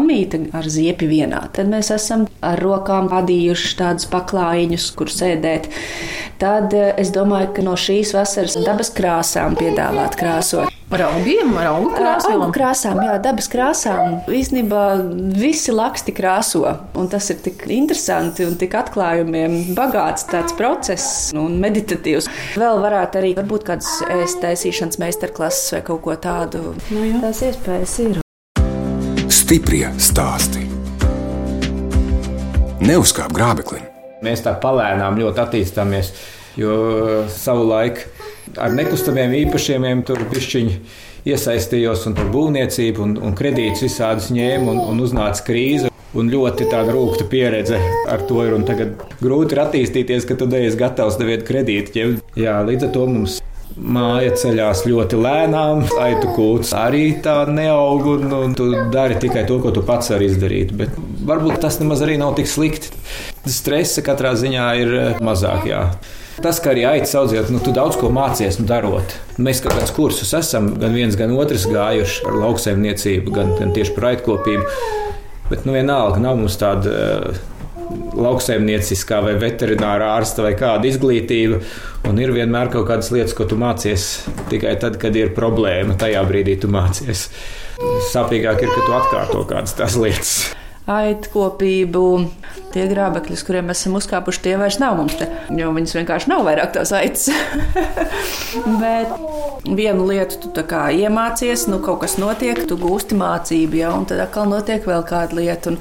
švamīte 0.04 0.50
ar 0.52 0.68
ziepi 0.68 1.08
vienā. 1.08 1.48
Tad 1.52 1.70
mēs 1.72 1.90
esam 1.94 2.26
ar 2.44 2.60
rokām 2.60 3.08
vadījuši 3.08 3.76
tādus 3.78 4.06
paklājiņus, 4.12 4.90
kur 4.96 5.08
sēdēt. 5.08 5.70
Tad 6.38 6.74
eh, 6.74 6.92
es 6.98 7.10
domāju, 7.14 7.54
ka 7.56 7.62
no 7.64 7.74
šīs 7.76 8.14
vasaras 8.14 8.56
dabas 8.64 8.92
krāsām 8.92 9.56
piedāvāt 9.56 10.16
krāsot. 10.18 10.70
Ar 10.94 11.00
augiem, 11.08 11.48
ar 11.58 11.72
augu 11.72 11.88
krāsām? 11.96 12.34
Augu 12.36 12.52
krāsām, 12.54 12.98
jā, 13.02 13.14
dabas 13.18 13.48
krāsām. 13.50 14.18
Īstenībā 14.30 14.82
visi 15.34 15.72
laksti 15.74 16.14
krāso. 16.14 16.62
Un 16.94 17.08
tas 17.10 17.30
ir 17.32 17.40
tik 17.42 17.64
interesanti 17.66 18.46
un 18.46 18.54
tik 18.60 18.76
atklājumiem 18.78 19.74
bagāts 19.74 20.28
tāds 20.30 20.54
process 20.54 21.32
un 21.34 21.56
meditatīvs. 21.64 22.28
Vēl 22.60 22.84
varētu 22.84 23.22
arī 23.22 23.32
būt 23.40 23.70
kāds 23.72 23.96
ēst 24.20 24.44
taisīšanas 24.44 25.00
meistarklases 25.02 25.74
vai 25.74 25.86
kaut 25.88 26.04
ko 26.04 26.14
tādu. 26.14 26.76
Nu, 26.92 27.08
jā. 27.08 27.24
Tās 27.24 27.42
iespējas 27.48 27.98
ir. 28.04 28.23
Stiprie 29.44 29.90
stāsti. 30.00 30.62
Neuzkāp 32.80 33.34
grābekli. 33.36 33.82
Mēs 34.24 34.40
tā 34.46 34.54
palēnām 34.62 35.18
ļoti 35.20 35.42
attīstāmies, 35.42 36.08
jo 36.56 36.78
savulaik 37.28 38.00
ar 38.56 38.72
nekustamiem 38.72 39.36
īpašumiem 39.42 40.00
tur 40.08 40.24
pišķiņi 40.32 40.78
iesaistījos 41.28 42.08
un 42.08 42.16
tur 42.16 42.32
būvniecību 42.32 43.04
un, 43.04 43.14
un 43.20 43.36
kredītus 43.36 43.84
visādus 43.84 44.32
ņēmu 44.32 44.72
un, 44.72 44.82
un 44.94 45.04
uznāca 45.04 45.44
krīze. 45.52 45.92
Un 46.16 46.32
ļoti 46.32 46.72
tāda 46.72 46.96
rūkta 46.96 47.28
pieredze 47.28 47.84
ar 48.08 48.24
to 48.24 48.46
ir. 48.48 48.56
Tagad 48.64 48.96
grūti 49.20 49.58
ir 49.58 49.66
attīstīties, 49.68 50.24
ka 50.24 50.40
tu 50.40 50.48
neesi 50.48 50.80
gatavs 50.80 51.20
deviet 51.20 51.44
kredītu. 51.44 52.14
Jā, 52.32 52.62
līdz 52.64 52.88
ar 52.88 52.96
to 52.96 53.10
mums 53.12 53.42
Māja 53.74 54.30
ceļās 54.38 54.84
ļoti 54.86 55.18
lēnām, 55.18 55.80
aitu 55.98 56.28
kūts 56.36 56.70
arī 56.78 57.16
tā 57.24 57.40
neaug, 57.50 58.04
un, 58.12 58.28
un 58.36 58.52
tu 58.54 58.68
dari 58.92 59.16
tikai 59.18 59.42
to, 59.48 59.56
ko 59.62 59.72
tu 59.74 59.82
pats 59.82 60.12
vari 60.12 60.28
izdarīt. 60.30 60.70
Bet 60.78 60.94
varbūt 61.26 61.58
tas 61.64 61.80
nemaz 61.80 62.04
arī 62.06 62.14
nav 62.20 62.36
tik 62.38 62.46
slikti. 62.50 62.92
Stresa 63.50 64.04
katrā 64.06 64.36
ziņā 64.38 64.68
ir 64.78 64.94
eh, 65.00 65.24
mazāk. 65.24 65.66
Jā. 65.66 65.88
Tas, 66.38 66.60
ka 66.62 66.70
arī 66.70 66.84
aicis 66.86 67.16
audzēt, 67.18 67.50
nu, 67.50 67.58
tu 67.62 67.74
daudz 67.74 67.98
ko 67.98 68.12
mācies 68.14 68.60
nu, 68.60 68.66
darot. 68.70 69.16
Mēs 69.42 69.62
kaut 69.62 69.74
kādus 69.74 69.94
kursus 69.94 70.30
esam, 70.38 70.70
gan 70.78 70.94
viens, 70.94 71.18
gan 71.18 71.34
otrs 71.34 71.66
gājuši 71.70 72.22
par 72.26 72.38
lauksaimniecību, 72.44 73.34
gan, 73.34 73.56
gan 73.58 73.74
tieši 73.74 73.94
par 73.98 74.12
aitkopību. 74.12 74.70
Bet 75.50 75.66
nu, 75.66 75.74
vienalga 75.74 76.22
nav 76.22 76.38
mums 76.38 76.58
tāda. 76.62 76.94
Lauksaimnieciskā 78.14 79.20
vai 79.24 79.34
veterinārā 79.42 80.14
ārsta 80.16 80.44
vai 80.46 80.54
kāda 80.58 80.88
izglītība. 80.88 81.60
Un 82.08 82.20
ir 82.22 82.34
vienmēr 82.36 82.72
kaut 82.72 82.88
kādas 82.90 83.10
lietas, 83.14 83.36
ko 83.36 83.48
tu 83.48 83.58
mācies 83.60 84.24
tikai 84.52 84.76
tad, 84.80 84.98
kad 85.02 85.16
ir 85.18 85.34
problēma. 85.36 85.98
Tajā 86.00 86.24
brīdī 86.28 86.58
tu 86.62 86.72
mācies. 86.72 87.28
Sāpīgāk 88.12 88.66
ir, 88.66 88.74
ka 88.74 88.84
tu 88.84 88.98
atkārto 89.00 89.46
kādas 89.50 89.76
tās 89.78 89.98
lietas 89.98 90.36
aitkopību. 90.90 92.04
Tie 92.74 92.84
grābekļi, 92.90 93.36
kuriem 93.46 93.70
esam 93.72 93.94
uzkāpuši, 94.00 94.40
tie 94.44 94.54
vairs 94.58 94.80
nav 94.82 94.96
mums 94.98 95.14
te, 95.16 95.28
jo 95.54 95.70
viņas 95.72 95.94
vienkārši 95.94 96.30
nav 96.32 96.42
vairāk 96.46 96.72
tās 96.74 96.90
aitas. 96.96 97.28
Bet 98.82 99.12
vienu 99.64 100.08
lietu 100.08 100.50
tu 100.50 100.64
iemācies, 100.64 101.66
nu 101.70 101.78
kaut 101.84 102.02
kas 102.02 102.16
notiek, 102.20 102.64
tu 102.68 102.76
gūsti 102.80 103.16
mācību, 103.16 103.78
ja, 103.78 103.92
un 103.96 104.08
tad 104.10 104.24
atkal 104.26 104.50
notiek 104.50 104.84
vēl 104.86 105.06
kāda 105.06 105.38
lieta. 105.38 105.72
Un, 105.72 105.78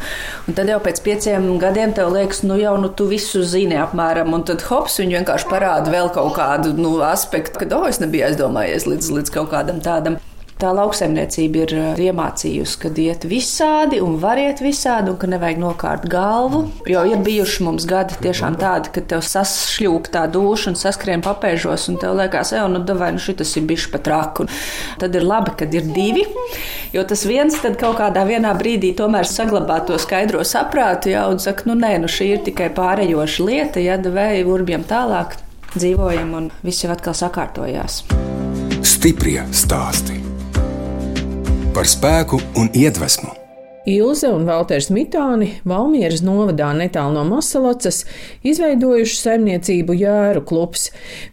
un 0.47 0.57
tad 0.57 0.69
jau 0.69 0.79
pēc 0.83 1.01
pieciem 1.03 1.49
gadiem 1.61 1.95
tev 1.97 2.13
liekas, 2.13 2.43
nu 2.47 2.59
jau 2.61 2.75
nu, 2.79 2.91
tu 2.93 3.09
visu 3.09 3.43
zini 3.43 3.79
apmēram, 3.81 4.31
un 4.37 4.45
tad 4.47 4.63
hops, 4.69 5.01
viņi 5.01 5.19
vienkārši 5.19 5.49
parāda 5.51 5.93
vēl 5.93 6.13
kaut 6.13 6.37
kādu 6.37 6.75
nu, 6.77 6.95
aspektu, 7.09 7.59
ka, 7.59 7.71
oh, 7.75 7.89
es 7.89 7.99
nebiju 8.03 8.29
aizdomājies 8.29 8.87
līdz, 8.87 9.11
līdz 9.17 9.35
kaut 9.39 9.51
kādam 9.55 9.81
tādam. 9.83 10.21
Tā 10.61 10.71
lauksaimniecība 10.75 11.63
ir 11.63 11.73
uh, 11.77 12.01
iemācījusi, 12.01 12.79
ka 12.81 12.91
iet 13.03 13.25
visādi 13.29 13.99
un 14.03 14.17
var 14.21 14.39
iet 14.41 14.61
visādi, 14.63 15.11
un 15.11 15.19
ka 15.19 15.29
nevajag 15.29 15.61
nokārt 15.61 16.07
galvu. 16.11 16.65
Jo 16.89 17.03
ir 17.09 17.21
bijuši 17.25 17.65
mums 17.67 17.87
gadi 17.89 18.17
tiešām 18.23 18.57
tādi, 18.61 18.91
ka 18.93 19.03
tev 19.13 19.23
sašļūk 19.25 20.09
tā 20.13 20.25
duša 20.31 20.71
un 20.71 20.79
saskrien 20.79 21.23
papēžos, 21.25 21.87
un 21.91 21.99
tev 22.01 22.17
liekas, 22.19 22.53
ej, 22.55 22.65
nu, 22.71 22.83
vai 22.99 23.11
nu 23.15 23.21
šis 23.21 23.57
ir 23.59 23.67
bijis 23.69 23.89
pat 23.93 24.09
raku. 24.11 24.47
Tad 25.01 25.15
ir 25.15 25.25
labi, 25.27 25.55
kad 25.59 25.73
ir 25.73 25.87
divi, 25.95 26.25
jo 26.93 27.03
tas 27.07 27.25
viens 27.29 27.57
tad 27.63 27.77
kaut 27.81 27.99
kādā 28.01 28.25
brīdī 28.59 28.93
tomēr 28.97 29.27
saglabā 29.29 29.81
to 29.87 29.97
skaidro 29.99 30.43
saprātu, 30.47 31.13
jā, 31.13 31.25
un 31.29 31.39
saka, 31.43 31.67
nu 31.69 31.77
nē, 31.79 31.97
nu 32.03 32.11
šī 32.11 32.29
ir 32.35 32.43
tikai 32.47 32.69
pārējoša 32.75 33.47
lieta, 33.47 33.83
ja 33.83 33.97
devēja 33.97 34.45
urbjam 34.47 34.85
tālāk. 34.87 35.37
Dzīvojam, 35.73 36.35
un 36.37 36.51
viss 36.61 36.85
jau 36.85 36.91
atkal 36.93 37.17
sakārtojās. 37.17 38.03
Stiprie 38.85 39.41
stāsti 39.49 40.22
par 41.73 41.89
spēku 41.89 42.37
un 42.59 42.69
iedvesmu. 42.77 43.33
Ilze 43.89 44.29
un 44.31 44.45
Valters 44.47 44.87
Mitāni 44.95 45.49
Valmieras 45.67 46.21
novadā 46.23 46.69
netālu 46.77 47.17
no 47.17 47.23
Masalacas 47.27 48.05
izveidojuši 48.47 49.17
saimniecību 49.19 49.97
Jēru 49.99 50.45
klubs. 50.47 50.85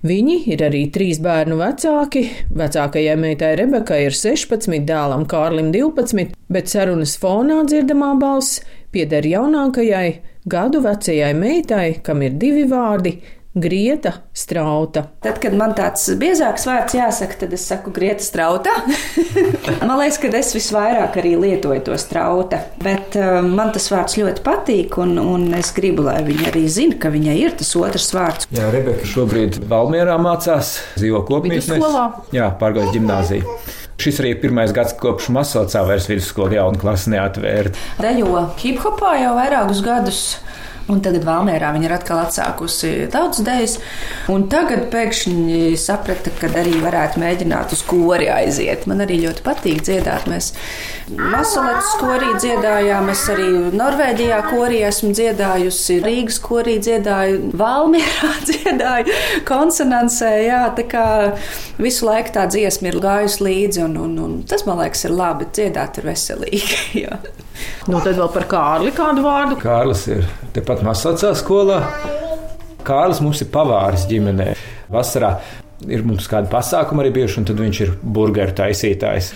Viņi 0.03 0.40
ir 0.50 0.64
arī 0.66 0.81
trīs 0.90 1.20
bērnu 1.22 1.61
vecāki. 1.61 2.24
Vecākajai 2.50 3.14
meitai 3.22 3.53
Rebekai 3.61 4.00
ir 4.09 4.18
16, 4.18 4.81
dēlam 4.88 5.29
Kārlim 5.31 5.70
12, 5.76 6.35
bet 6.50 6.72
sarunas 6.72 7.14
fonā 7.22 7.61
dzirdamā 7.70 8.16
balss 8.18 8.64
pieder 8.90 9.22
jaunākajai, 9.31 10.09
gadu 10.50 10.83
vecajai 10.83 11.31
meitai, 11.38 12.00
kam 12.03 12.26
ir 12.26 12.35
divi 12.35 12.66
vārdi 12.66 13.20
Grieta 13.55 14.13
strauta. 14.33 15.03
Tad, 15.25 15.41
kad 15.43 15.55
man 15.59 15.73
tāds 15.75 16.05
biezāks 16.21 16.69
vārds 16.69 16.95
jāsaka, 16.95 17.35
tad 17.41 17.55
es 17.57 17.65
saku 17.67 17.91
grieta 17.91 18.23
strauta. 18.23 18.71
man 19.89 19.97
liekas, 19.99 20.21
ka 20.23 20.31
es 20.39 20.53
visvairāk 20.55 21.19
arī 21.19 21.33
lietoju 21.35 21.83
to 21.89 21.97
strauta. 21.99 22.61
Bet 22.79 23.19
uh, 23.19 23.41
man 23.43 23.73
tas 23.75 23.89
vārds 23.91 24.15
ļoti 24.21 24.45
patīk, 24.47 25.01
un, 25.03 25.19
un 25.19 25.49
es 25.59 25.73
gribu, 25.75 26.05
lai 26.07 26.21
viņi 26.29 26.47
arī 26.53 26.63
zina, 26.71 26.99
ka 27.03 27.11
viņai 27.11 27.35
ir 27.41 27.57
tas 27.59 27.75
otrs 27.81 28.07
vārds. 28.15 28.47
Jā, 28.55 28.71
Rebeka 28.71 29.09
šobrīd 29.11 29.59
Valmierā 29.73 30.15
mācās, 30.23 30.77
dzīvo 30.95 31.25
kopmītnēs. 31.27 31.91
Jā, 32.37 32.53
pārgājis 32.61 32.95
ģimnāziju. 33.01 33.59
Šis 34.01 34.23
arī 34.23 34.31
ir 34.33 34.39
pirmais 34.41 34.71
gads, 34.73 34.95
kopš 34.97 35.27
Masalcā 35.35 35.83
vairs 35.85 36.07
vidusskola 36.09 36.55
jaunu 36.57 36.79
klasi 36.81 37.11
neatvērta. 37.13 37.83
Dejo 37.99 38.47
hip-hopā 38.63 39.17
jau 39.25 39.35
vairākus 39.37 39.83
gadus. 39.85 40.23
Un 40.90 41.00
tagad 41.05 41.24
Valmērā 41.26 41.70
viņa 41.74 41.87
ir 41.87 41.94
atkal 41.94 42.22
atsākusi 42.24 42.90
tautas 43.12 43.44
dēļas. 43.46 43.76
Tagad 44.50 44.88
pēkšņi 44.92 45.61
saprata, 45.79 46.33
ka 46.40 46.50
arī 46.61 46.81
varētu 46.83 47.22
mēģināt 47.22 47.74
uz 47.76 47.85
kori 47.87 48.26
aiziet. 48.33 48.87
Man 48.90 49.05
arī 49.05 49.20
ļoti 49.24 49.44
patīk 49.46 49.85
dziedāt. 49.87 50.26
Mēs 50.31 50.53
Masalētas 51.11 51.94
korī 51.98 52.29
dziedājām, 52.38 53.09
es 53.11 53.24
arī 53.33 53.48
Norvēģijā 53.74 54.38
korī 54.46 54.83
esmu 54.87 55.11
dziedājusi, 55.18 55.98
Rīgas 56.05 56.38
korī 56.42 56.76
dziedāju, 56.83 57.50
Valmērā 57.59 58.33
dziedāju, 58.50 59.18
konsonansē. 59.48 60.33
Jā, 60.46 60.62
tā 60.79 60.87
kā 60.90 61.05
visu 61.83 62.07
laiku 62.07 62.37
tā 62.38 62.46
dziesma 62.50 62.92
ir 62.92 63.00
gājusi 63.03 63.46
līdzi, 63.46 63.85
un, 63.88 63.98
un, 64.07 64.18
un 64.22 64.40
tas 64.46 64.66
man 64.68 64.83
liekas 64.85 65.07
ir 65.09 65.16
labi. 65.18 65.50
Dziedāt 65.50 65.98
ir 65.98 66.11
veselīgi. 66.12 67.07
Nu, 67.90 68.01
tad 68.01 68.18
vēl 68.18 68.31
par 68.35 68.46
Kārli 68.51 68.92
kādu 68.96 69.25
vārdu. 69.25 69.59
Kārlis 69.61 70.07
ir 70.12 70.27
tepat 70.57 70.85
Masacā 70.87 71.33
skolā. 71.38 71.81
Kārlis 72.87 73.20
mums 73.25 73.40
ir 73.44 73.51
pavāris 73.53 74.07
ģimenē. 74.11 74.53
Vasarā 74.90 75.35
ir 75.88 76.05
mums 76.05 76.29
kādi 76.31 76.51
pasākumi 76.53 77.05
arī 77.05 77.14
bijuši, 77.20 77.40
un 77.40 77.49
tad 77.49 77.61
viņš 77.62 77.81
ir 77.87 77.94
burgeru 78.03 78.57
taisītājs. 78.57 79.33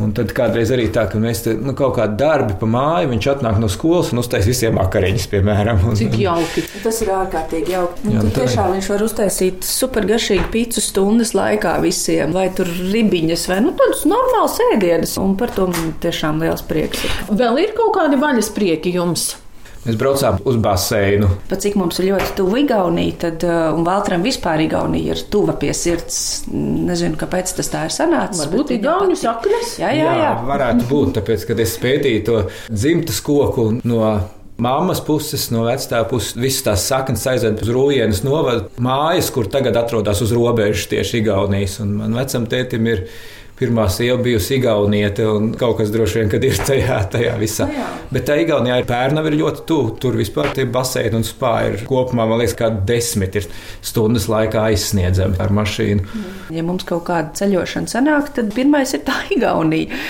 Un 0.00 0.14
tad 0.16 0.30
kādreiz 0.32 0.70
arī 0.72 0.86
tā, 0.92 1.04
ka 1.10 1.18
mēs 1.20 1.42
te, 1.44 1.52
nu, 1.60 1.74
kaut 1.76 1.98
kādā 1.98 2.16
darbā 2.16 2.54
pa 2.56 2.68
māju, 2.70 3.10
viņš 3.10 3.26
atnāk 3.34 3.58
no 3.60 3.68
skolas 3.68 4.08
un 4.14 4.22
uztais 4.22 4.46
visiem 4.48 4.78
makariņus, 4.78 5.26
piemēram. 5.28 5.82
Un, 5.90 5.98
Cik 6.00 6.16
jauki. 6.16 6.64
Tas 6.80 7.02
ir 7.04 7.10
ārkārtīgi 7.12 7.74
jauki. 7.74 8.06
Nu, 8.08 8.14
jā, 8.16 8.24
tiešām 8.38 8.72
viņš 8.72 8.88
var 8.94 9.04
uztaisīt 9.04 9.68
supergaršīgu 9.68 10.48
pīcu 10.54 10.84
stundas 10.84 11.34
laikā 11.36 11.76
visiem, 11.84 12.32
vai 12.32 12.48
tur 12.56 12.72
ribiņas, 12.72 13.46
vai 13.52 13.60
nu, 13.66 13.74
tādus 13.76 14.06
normālus 14.08 14.56
ēdienus. 14.70 15.18
Un 15.20 15.36
par 15.36 15.52
to 15.52 15.68
man 15.68 15.92
tiešām 16.00 16.40
liels 16.40 16.64
prieks. 16.64 17.04
Ir. 17.04 17.22
Vēl 17.44 17.60
ir 17.66 17.76
kaut 17.76 17.92
kādi 18.00 18.20
vaļas 18.22 18.48
prieki 18.56 18.96
jums? 18.96 19.34
Mēs 19.82 19.96
braucām 19.98 20.36
uz 20.46 20.58
baseinu. 20.62 21.26
Pat 21.50 21.64
cik 21.64 21.74
mums 21.78 21.96
ir 21.98 22.12
ļoti 22.12 22.36
tuvu 22.38 22.60
Igaunija, 22.60 23.16
tad 23.24 23.46
uh, 23.46 23.80
Valtram 23.82 24.22
vispār 24.22 24.62
Igaunija 24.62 25.16
ir 25.16 25.22
tuva 25.32 25.56
pie 25.58 25.72
sirds. 25.74 26.44
Nezinu, 26.52 27.18
kāpēc 27.18 27.50
tas 27.58 27.72
tā 27.72 27.88
ir 27.88 27.94
sanācis. 27.94 28.44
Varbūt 28.44 28.76
Igaunijas 28.76 29.24
saknes? 29.26 29.74
Jā, 29.82 29.90
jā, 29.90 30.06
jā. 30.06 30.20
jā, 30.22 30.30
varētu 30.46 30.86
būt, 30.86 31.16
tāpēc, 31.18 31.48
kad 31.50 31.64
es 31.66 31.74
pētīju 31.82 32.22
to 32.28 32.38
dzimtas 32.70 33.18
koku 33.26 33.72
no 33.82 34.04
mammas 34.62 35.02
puses, 35.02 35.48
no 35.50 35.64
vecā 35.66 36.04
puses, 36.06 36.36
visas 36.38 36.62
tās 36.68 36.86
saknes 36.86 37.26
aizved 37.32 37.64
uz 37.64 37.74
Rūjienas 37.74 38.22
novada 38.26 38.68
mājas, 38.82 39.32
kur 39.34 39.50
tagad 39.50 39.78
atrodas 39.80 40.22
uz 40.22 40.30
robežas 40.36 40.86
tieši 40.92 41.24
Igaunijas. 41.24 41.80
Un 41.82 41.96
man 41.98 42.14
vecam 42.22 42.46
tētim 42.46 42.86
ir 42.92 43.08
pirmā 43.62 43.88
sieva 43.92 44.18
bijusi 44.22 44.58
Igauniete, 44.58 45.26
un 45.30 45.52
kaut 45.58 45.78
kas 45.80 45.92
droši 45.94 46.20
vien, 46.20 46.32
kad 46.32 46.44
ir 46.46 46.58
tajā, 46.68 46.98
tajā 47.14 47.36
visā. 47.40 47.68
No 47.70 47.72
nu 47.72 47.80
jā. 47.80 47.90
Bet 48.12 48.26
tā 48.28 48.36
Igaunijā 48.42 48.80
ir 48.82 48.88
pērnava 48.88 49.30
ir 49.30 49.38
ļoti 49.40 49.64
tuvu. 49.68 49.94
Tur 50.02 50.18
vispār 50.20 50.50
tie 50.56 50.66
baseini 50.68 51.16
un 51.20 51.26
spāri 51.26 51.78
ir 51.78 51.84
kopumā, 51.88 52.26
man 52.28 52.42
liekas, 52.42 52.56
kā 52.58 52.68
desmit 52.88 53.38
ir 53.40 53.46
stundas 53.80 54.28
laikā 54.28 54.66
aizsniedzami 54.72 55.38
ar 55.40 55.54
mašīnu. 55.56 56.24
Ja 56.52 56.64
mums 56.66 56.84
kaut 56.88 57.06
kāda 57.08 57.32
ceļošana 57.38 57.88
sanāk, 57.88 58.32
tad 58.36 58.52
pirmais 58.56 58.92
ir 58.96 59.04
tā 59.06 59.16
Igaunija. 59.32 60.00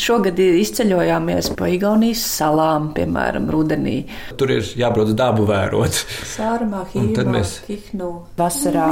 Šogad 0.00 0.40
izceļojāmies 0.40 1.52
pa 1.58 1.68
Igaunijas 1.74 2.24
salām, 2.38 2.90
piemēram, 2.96 3.50
rudenī. 3.52 3.98
Tur 4.40 4.54
ir 4.56 4.64
jābrauc 4.80 5.12
dabu 5.18 5.44
vērot. 5.50 6.00
Sārumā, 6.30 6.86
Hīvā, 6.94 7.26
mēs... 7.34 7.58
Kihnu. 7.68 8.10
Vasarā 8.40 8.88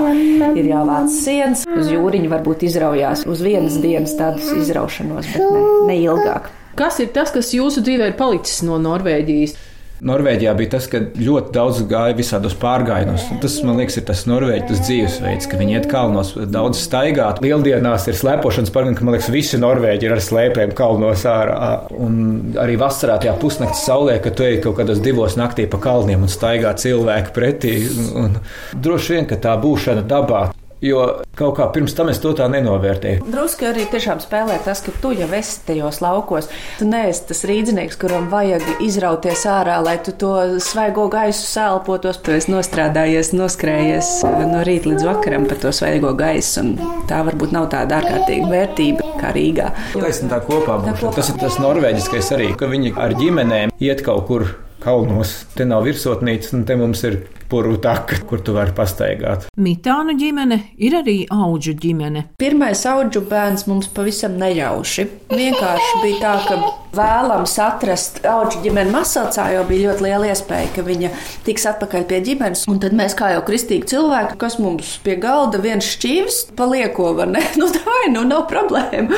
ir 0.58 0.68
jāvāc 0.68 1.12
sienas, 1.14 1.64
uz 1.72 1.88
jūriņu 1.92 2.32
varbūt 2.32 2.66
izraujās 2.68 3.24
uz 3.28 3.42
vienas 3.44 3.78
dienas 3.80 4.07
dienas 4.08 4.42
tādas 4.42 4.52
izraušanos, 4.64 5.32
bet 5.32 5.42
ne, 5.42 5.64
ne 5.88 6.00
ilgāk. 6.02 6.52
Kas 6.78 7.00
ir 7.02 7.10
tas, 7.14 7.32
kas 7.34 7.54
jūsu 7.54 7.82
dzīvē 7.82 8.12
ir 8.12 8.18
palicis 8.18 8.62
no 8.66 8.78
Norvēģijas? 8.80 9.56
Norvēģijā 9.98 10.52
bija 10.54 10.70
tas, 10.76 10.84
ka 10.86 11.00
ļoti 11.18 11.50
daudz 11.56 11.80
gāja 11.90 12.14
visādos 12.14 12.52
pārgājienos. 12.54 13.24
Tas, 13.42 13.56
man 13.66 13.80
liekas, 13.80 13.96
ir 13.98 14.04
tas 14.06 14.20
norvēģis 14.30 14.82
dzīvesveids, 14.86 15.48
ka 15.50 15.58
viņi 15.58 15.74
iet 15.74 15.88
kalnos, 15.90 16.30
daudz 16.54 16.78
staigāt. 16.78 17.40
Lieldienās 17.42 18.06
ir 18.06 18.14
slēpošanas 18.14 18.70
parki, 18.70 18.92
ka 18.94 19.08
man 19.08 19.16
liekas, 19.16 19.32
visi 19.34 19.58
norvēģi 19.58 20.06
ir 20.06 20.14
ar 20.14 20.22
slēpēm 20.22 20.76
kalnos 20.78 21.26
ārā. 21.26 21.72
Un 21.98 22.54
arī 22.62 22.78
vasarā 22.78 23.18
tajā 23.24 23.34
pusnakts 23.42 23.82
saulē, 23.88 24.20
kad 24.22 24.38
tu 24.38 24.46
ej 24.46 24.60
kaut 24.62 24.78
kādos 24.78 25.02
divos 25.02 25.34
naktī 25.40 25.66
pa 25.66 25.82
kalniem 25.82 26.22
un 26.28 26.30
staigā 26.30 26.76
cilvēki 26.78 27.34
pretī. 27.34 27.74
Un, 27.90 28.14
un 28.22 28.38
droši 28.78 29.16
vien, 29.16 29.26
ka 29.26 29.42
tā 29.48 29.58
būšana 29.58 30.06
dabā 30.06 30.46
Jo 30.84 31.04
kaut 31.38 31.56
kā 31.58 31.66
pirms 31.74 31.94
tam 31.98 32.10
es 32.12 32.20
to 32.22 32.30
tā 32.38 32.46
nenovērtēju. 32.52 33.24
Drusku 33.32 33.66
arī 33.66 33.86
tiešām 33.90 34.20
spēlē 34.22 34.60
tas, 34.62 34.82
ka 34.84 34.92
tu 35.02 35.10
jau 35.16 35.26
esi 35.34 35.58
tajos 35.66 35.98
laukos. 36.04 36.46
Tu 36.78 36.86
neesi 36.86 37.24
tas 37.30 37.42
rīznieks, 37.50 37.98
kuram 37.98 38.28
vajag 38.30 38.84
izrauties 38.84 39.42
ārā, 39.50 39.80
lai 39.82 39.96
tu 40.06 40.14
to 40.14 40.34
svaigo 40.62 41.08
gaisu 41.10 41.42
sēlpotos. 41.48 42.20
Tu 42.22 42.36
esi 42.36 42.52
nostrādājies, 42.54 43.32
noskrējies 43.34 44.12
eh, 44.28 44.44
no 44.52 44.62
rīta 44.66 44.92
līdz 44.92 45.08
vakaram 45.08 45.48
par 45.50 45.58
to 45.64 45.74
svaigo 45.74 46.14
gaisu. 46.18 46.62
Tā 47.10 47.24
varbūt 47.26 47.54
nav 47.56 47.68
tāda 47.74 47.98
ārkārtīga 47.98 48.46
vērtība 48.52 49.18
kā 49.18 49.34
Rīgā. 49.34 49.72
Taisnība 49.96 50.36
tā 50.36 50.40
kopā 50.46 50.78
būs. 50.84 51.04
Tas 51.18 51.32
ir 51.32 51.42
tas 51.42 51.58
norvēģiskais 51.62 52.32
arī, 52.38 52.52
ka 52.58 52.70
viņi 52.70 52.94
ar 52.98 53.18
ģimenēm 53.18 53.74
iet 53.82 54.06
kaut 54.06 54.28
kur 54.30 54.46
kalnos. 54.82 55.40
Te 55.58 55.66
nav 55.66 55.86
virsotnīcas, 55.88 56.54
un 56.54 56.64
te 56.68 56.78
mums 56.78 57.02
ir 57.08 57.20
puru 57.48 57.76
taka, 57.82 58.20
kur 58.28 58.42
tu 58.44 58.54
vari 58.56 58.74
pastaigāt. 58.76 59.48
Mitāna 59.58 60.14
ģimene 60.18 60.60
ir 60.76 60.98
arī 61.00 61.16
auģu 61.32 61.74
ģimene. 61.82 62.24
Pirmais 62.40 62.84
auģu 62.88 63.24
bērns 63.30 63.66
mums 63.70 63.88
pavisam 63.94 64.36
nejauši. 64.40 65.06
Vienkārši 65.32 66.02
bija 66.02 66.20
tā, 66.22 66.34
ka 66.48 66.58
vēlams 66.98 67.54
atrast 67.62 68.20
auģu 68.28 68.62
ģimeni 68.64 68.92
Masācā, 68.92 69.48
jo 69.54 69.64
bija 69.68 69.90
ļoti 69.92 70.06
liela 70.06 70.30
iespēja, 70.32 70.70
ka 70.76 70.84
viņa 70.86 71.12
tiks 71.46 71.66
atpakaļ 71.72 72.06
pie 72.10 72.20
ģimenes. 72.28 72.66
Un 72.70 72.80
tad 72.82 72.96
mēs, 72.96 73.16
kā 73.18 73.32
jau 73.34 73.42
kristīgi 73.46 73.90
cilvēki, 73.94 74.38
kas 74.40 74.58
mums 74.62 74.96
pie 75.04 75.18
galda 75.20 75.60
viens 75.62 75.88
šķīvis, 75.96 76.42
palieko, 76.58 77.12
vai 77.18 77.30
ne? 77.34 77.44
Nu, 77.58 77.66
tā 77.74 77.82
vai 77.82 78.12
nu 78.12 78.22
nav 78.28 78.44
problēma. 78.50 79.16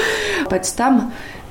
Pēc 0.48 0.70
tam 0.78 1.02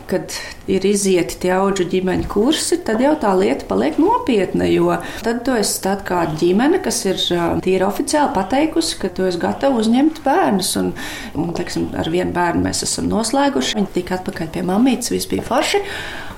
kad 0.09 0.33
ir 0.69 0.85
izieti 0.85 1.37
tie 1.43 1.51
augu 1.55 1.85
ģimeņa 1.89 2.27
kursi, 2.31 2.79
tad 2.85 3.01
jau 3.03 3.13
tā 3.19 3.31
lieta 3.37 3.67
paliek 3.69 3.97
nopietna. 4.01 4.67
Jo 4.69 4.97
tad 5.25 5.43
tu 5.45 5.55
esi 5.57 5.79
tāda 5.83 6.05
kā 6.07 6.21
ģimene, 6.39 6.81
kas 6.83 7.01
ir 7.07 7.19
tīri 7.63 7.85
oficiāli 7.85 8.33
pateikusi, 8.35 8.97
ka 9.01 9.11
tu 9.13 9.27
esi 9.29 9.41
gatava 9.41 9.79
uzņemt 9.81 10.21
bērnus. 10.25 10.71
Un, 10.81 10.93
un 11.37 11.51
teiksim, 11.57 11.89
ar 11.99 12.09
vienu 12.11 12.33
bērnu 12.35 12.65
mēs 12.65 12.83
esam 12.87 13.09
noslēguši. 13.11 13.77
Viņi 13.79 13.93
tika 13.99 14.19
atpakaļ 14.19 14.51
pie 14.55 14.65
mamītes, 14.67 15.13
viss 15.13 15.29
bija 15.29 15.45
forši. 15.45 15.83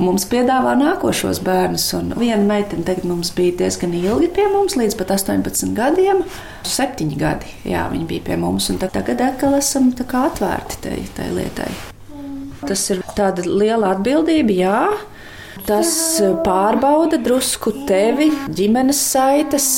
Mums 0.02 0.26
piedāvā 0.32 0.74
nākošos 0.80 1.44
bērnus. 1.46 1.88
Un 2.00 2.16
viena 2.18 2.42
meitene 2.48 2.88
tagad 2.88 3.06
mums 3.10 3.34
bija 3.38 3.60
diezgan 3.64 3.94
ilgi 3.98 4.32
pie 4.34 4.48
mums, 4.52 4.78
līdz 4.80 4.98
pat 5.00 5.16
18 5.20 5.76
gadiem. 5.78 6.26
Septiņi 6.68 7.22
gadi, 7.22 7.56
jā, 7.70 7.88
viņi 7.94 8.10
bija 8.10 8.28
pie 8.32 8.42
mums. 8.42 8.72
Tagad 8.82 9.22
atkal 9.22 9.58
esam 9.60 9.92
atvērti 9.96 10.84
tai, 10.84 11.00
tai 11.18 11.32
lietai. 11.36 11.91
Tas 12.68 12.84
ir 12.94 13.02
tāda 13.18 13.46
liela 13.48 13.96
atbildība, 13.96 14.56
jā. 14.56 14.82
Tas 15.68 15.92
pārbauda 16.46 17.20
drusku 17.22 17.74
tevi, 17.90 18.32
ģimenes 18.56 19.02
saites. 19.12 19.70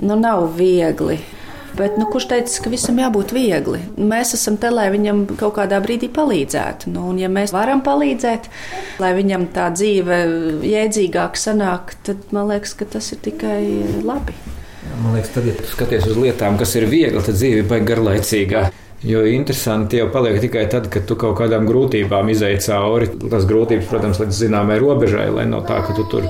Nu, 0.00 0.16
nav 0.18 0.48
viegli. 0.58 1.20
Bet 1.74 1.96
nu, 1.98 2.06
kurš 2.06 2.28
teica, 2.30 2.60
ka 2.62 2.70
visam 2.70 2.98
jābūt 3.02 3.32
viegli? 3.34 3.80
Mēs 3.98 4.36
esam 4.36 4.54
te, 4.62 4.70
lai 4.70 4.86
viņam 4.94 5.24
kaut 5.40 5.56
kādā 5.56 5.80
brīdī 5.82 6.06
palīdzētu. 6.14 6.92
Nu, 6.94 7.08
un, 7.10 7.18
ja 7.18 7.30
mēs 7.30 7.50
varam 7.54 7.82
palīdzēt, 7.82 8.46
lai 9.02 9.10
viņam 9.16 9.48
tā 9.54 9.68
dzīve 9.74 10.20
jēdzīgāk 10.70 11.38
sanāk, 11.38 11.96
tad 12.06 12.30
man 12.34 12.52
liekas, 12.52 12.76
ka 12.78 12.86
tas 12.94 13.10
ir 13.14 13.22
tikai 13.26 13.58
labi. 14.06 14.36
Man 15.02 15.16
liekas, 15.16 15.32
tad, 15.34 15.50
ja 15.50 15.56
skaties 15.66 16.06
uz 16.12 16.20
lietām, 16.20 16.60
kas 16.60 16.76
ir 16.78 16.86
viegli, 16.86 17.22
tad 17.26 17.40
dzīve 17.40 17.66
ir 17.66 17.86
garlaicīga. 17.90 18.68
Jo 19.04 19.20
interesanti 19.28 19.98
jau 20.00 20.08
paliek 20.12 20.38
tikai 20.40 20.64
tad, 20.72 20.88
kad 20.92 21.04
tu 21.08 21.18
kaut 21.20 21.36
kādām 21.36 21.66
grūtībām 21.68 22.30
izai 22.32 22.54
cauri. 22.64 23.10
Tas 23.20 23.44
grūtības, 23.48 23.90
protams, 23.90 24.22
līdz 24.22 24.42
zināmai 24.46 24.80
robežai, 24.80 25.28
lai 25.34 25.44
no 25.50 25.60
tā, 25.66 25.82
ka 25.84 25.96
tu 25.96 26.06
tur 26.08 26.28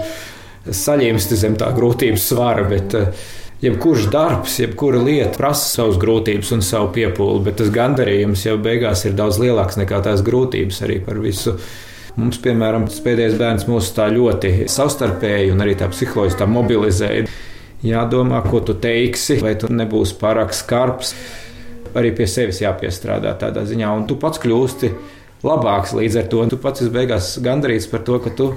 saņemsti 0.65 1.39
zem 1.39 1.55
tā 1.61 1.71
grūtības 1.77 2.29
svara. 2.33 2.67
Bet, 2.67 2.97
uh, 2.99 3.27
jebkurš 3.65 4.09
darbs, 4.13 4.59
jebkura 4.59 5.01
lieta 5.03 5.33
prasa 5.39 5.69
savas 5.71 5.99
grūtības 6.01 6.53
un 6.57 6.63
savu 6.65 6.91
piepūli, 6.95 7.45
bet 7.47 7.59
tas 7.61 7.73
gandarījums 7.75 8.45
jau 8.47 8.59
beigās 8.61 9.07
ir 9.09 9.17
daudz 9.19 9.41
lielāks 9.43 9.79
nekā 9.81 10.03
tās 10.05 10.25
grūtības 10.27 10.83
arī 10.85 11.01
par 11.05 11.21
visu. 11.23 11.57
Mums, 12.15 12.39
piemēram, 12.43 12.87
pēdējais 13.05 13.39
bērns 13.41 13.65
mūs 13.67 13.91
tā 13.97 14.07
ļoti 14.13 14.69
savstarpēji 14.71 15.51
un 15.55 15.65
arī 15.65 15.75
tā 15.79 15.89
psiholoģiski 15.91 16.51
mobilizēja. 16.51 17.25
Jādomā, 17.85 18.39
ko 18.47 18.63
tu 18.65 18.77
teiksi, 18.81 19.41
vai 19.43 19.57
tu 19.61 19.69
nebūsi 19.73 20.15
pārāk 20.21 20.55
skarbs. 20.57 21.13
Arī 21.95 22.11
pie 22.17 22.27
sevis 22.31 22.63
jāpiestrādā 22.63 23.37
tādā 23.39 23.63
ziņā, 23.69 23.91
un 23.95 24.07
tu 24.11 24.19
pats 24.21 24.41
kļūsti 24.43 24.91
labāks 25.45 25.95
līdz 25.95 26.23
ar 26.23 26.31
to. 26.33 26.47
Tu 26.51 26.61
pats 26.63 26.83
esi 26.83 26.95
beigās 26.95 27.35
gandarīts 27.45 27.91
par 27.91 28.03
to, 28.07 28.19
ka 28.25 28.33
tu, 28.35 28.51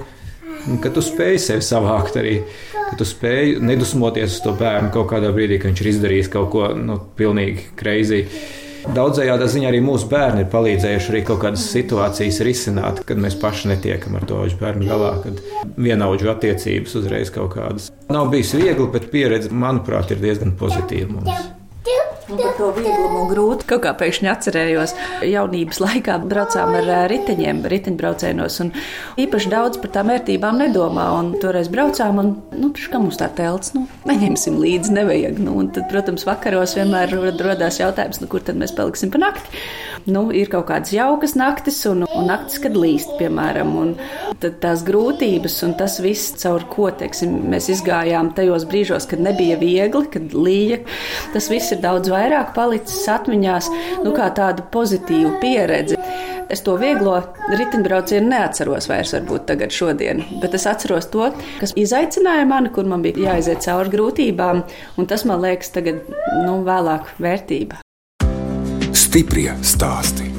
ka 0.82 0.90
tu 0.94 1.04
spēj 1.04 1.38
sevi 1.46 1.66
savākt 1.66 2.18
arī 2.18 2.40
ka 2.88 2.96
tu 2.98 3.06
spēj 3.08 3.58
nedusmoties 3.64 4.38
uz 4.38 4.44
to 4.44 4.54
bērnu 4.58 4.92
kaut 4.94 5.10
kādā 5.12 5.32
brīdī, 5.34 5.60
kad 5.60 5.72
viņš 5.72 5.82
ir 5.84 5.90
izdarījis 5.92 6.32
kaut 6.32 6.50
ko 6.54 6.70
nu, 6.76 6.98
pilnīgi 7.18 7.68
kreizī. 7.78 8.24
Daudzējādā 8.94 9.48
ziņā 9.50 9.68
arī 9.68 9.82
mūsu 9.84 10.06
bērni 10.08 10.44
ir 10.44 10.50
palīdzējuši 10.52 11.10
arī 11.12 11.22
kaut 11.28 11.42
kādas 11.42 11.66
situācijas 11.74 12.38
risināt, 12.46 13.02
kad 13.08 13.20
mēs 13.20 13.36
paši 13.40 13.72
netiekam 13.74 14.16
ar 14.16 14.24
to 14.30 14.40
bērnu 14.60 14.88
galā, 14.88 15.12
kad 15.26 15.42
vienaudžu 15.76 16.32
attiecības 16.32 16.96
uzreiz 17.02 17.34
kaut 17.34 17.52
kādas. 17.58 17.90
Nav 18.08 18.32
bijis 18.32 18.54
viegli, 18.56 18.88
bet 18.94 19.10
pieredze, 19.12 19.52
manuprāt, 19.52 20.14
ir 20.14 20.22
diezgan 20.24 20.56
pozitīva 20.56 21.10
mums. 21.18 21.57
Un 22.28 22.36
par 22.36 22.52
to 22.58 22.66
vieglumu 22.76 23.22
un 23.22 23.30
grūti. 23.30 23.64
Kaut 23.70 23.80
kā 23.86 23.94
pēkšņi 23.96 24.28
atcerējos, 24.28 24.92
jaunības 25.24 25.78
laikā 25.80 26.18
braucām 26.28 26.74
ar 26.76 27.08
riteņiem, 27.08 27.62
riteņbraucienos, 27.72 28.58
un 28.66 28.72
īpaši 29.24 29.52
daudz 29.54 29.80
par 29.80 29.94
tām 29.94 30.12
vērtībām 30.12 30.60
nedomā. 30.60 31.06
Un 31.16 31.30
toreiz 31.40 31.70
braucām, 31.72 32.20
un, 32.20 32.34
nu, 32.52 32.68
kā 32.76 33.00
mums 33.00 33.16
tā 33.20 33.30
telts, 33.32 33.72
nu, 33.72 33.86
neņemsim 34.10 34.58
līdzi, 34.60 34.92
nevajag. 34.98 35.40
Nu, 35.40 35.54
un 35.62 35.70
tad, 35.72 35.86
protams, 35.88 36.26
vakaros 36.28 36.76
vienmēr 36.76 37.16
rodās 37.16 37.80
jautājums, 37.80 38.20
nu, 38.20 38.28
kur 38.28 38.44
tad 38.44 38.60
mēs 38.60 38.76
paliksim 38.76 39.14
pa 39.14 39.22
nakti. 39.24 39.64
Nu, 40.08 40.26
ir 40.32 40.52
kaut 40.52 40.68
kādas 40.68 40.92
jaukas 40.92 41.32
naktis, 41.36 41.80
un, 41.88 42.04
un 42.04 42.28
naktis, 42.28 42.60
kad 42.60 42.76
līst, 42.76 43.16
piemēram, 43.18 43.72
un 43.80 43.94
tad 44.40 44.60
tās 44.62 44.84
grūtības, 44.86 45.58
un 45.64 45.74
tas 45.80 45.96
viss, 46.04 46.36
caur 46.44 46.64
ko, 46.68 46.90
teiksim, 46.92 47.34
mēs 47.52 47.68
izgājām 47.72 48.30
tajos 48.36 48.68
brīžos, 48.68 49.08
kad 49.08 49.20
nebija 49.24 49.58
viegli, 49.60 50.04
kad 50.12 50.36
līja, 50.36 50.80
tas 51.34 51.48
viss 51.52 51.72
ir 51.74 51.82
daudz 51.84 52.08
vairāk 52.12 52.17
vairāk 52.18 52.52
palicis 52.56 53.06
atmiņās 53.14 53.70
nu, 54.04 54.12
kā 54.16 54.28
tāda 54.36 54.66
pozitīva 54.74 55.38
pieredze. 55.42 55.98
Es 56.48 56.62
to 56.64 56.78
vieglo 56.80 57.18
riteņbraucienu 57.52 58.30
neatceros 58.30 58.88
vairs, 58.88 59.12
varbūt 59.12 59.44
tagad, 59.50 59.72
šodien, 59.74 60.22
bet 60.40 60.56
es 60.56 60.64
atceros 60.70 61.10
to, 61.12 61.28
kas 61.60 61.74
izaicināja 61.76 62.46
mani, 62.48 62.72
kur 62.72 62.88
man 62.88 63.04
bija 63.04 63.34
jāiziet 63.34 63.60
cauri 63.66 63.92
grūtībām, 63.92 64.64
un 64.96 65.10
tas 65.10 65.26
man 65.28 65.44
liekas 65.44 65.74
tagad, 65.76 66.00
nu, 66.46 66.58
vēlāk 66.64 67.12
vērtība. 67.20 67.82
Stiprie 68.96 69.50
stāsti. 69.60 70.32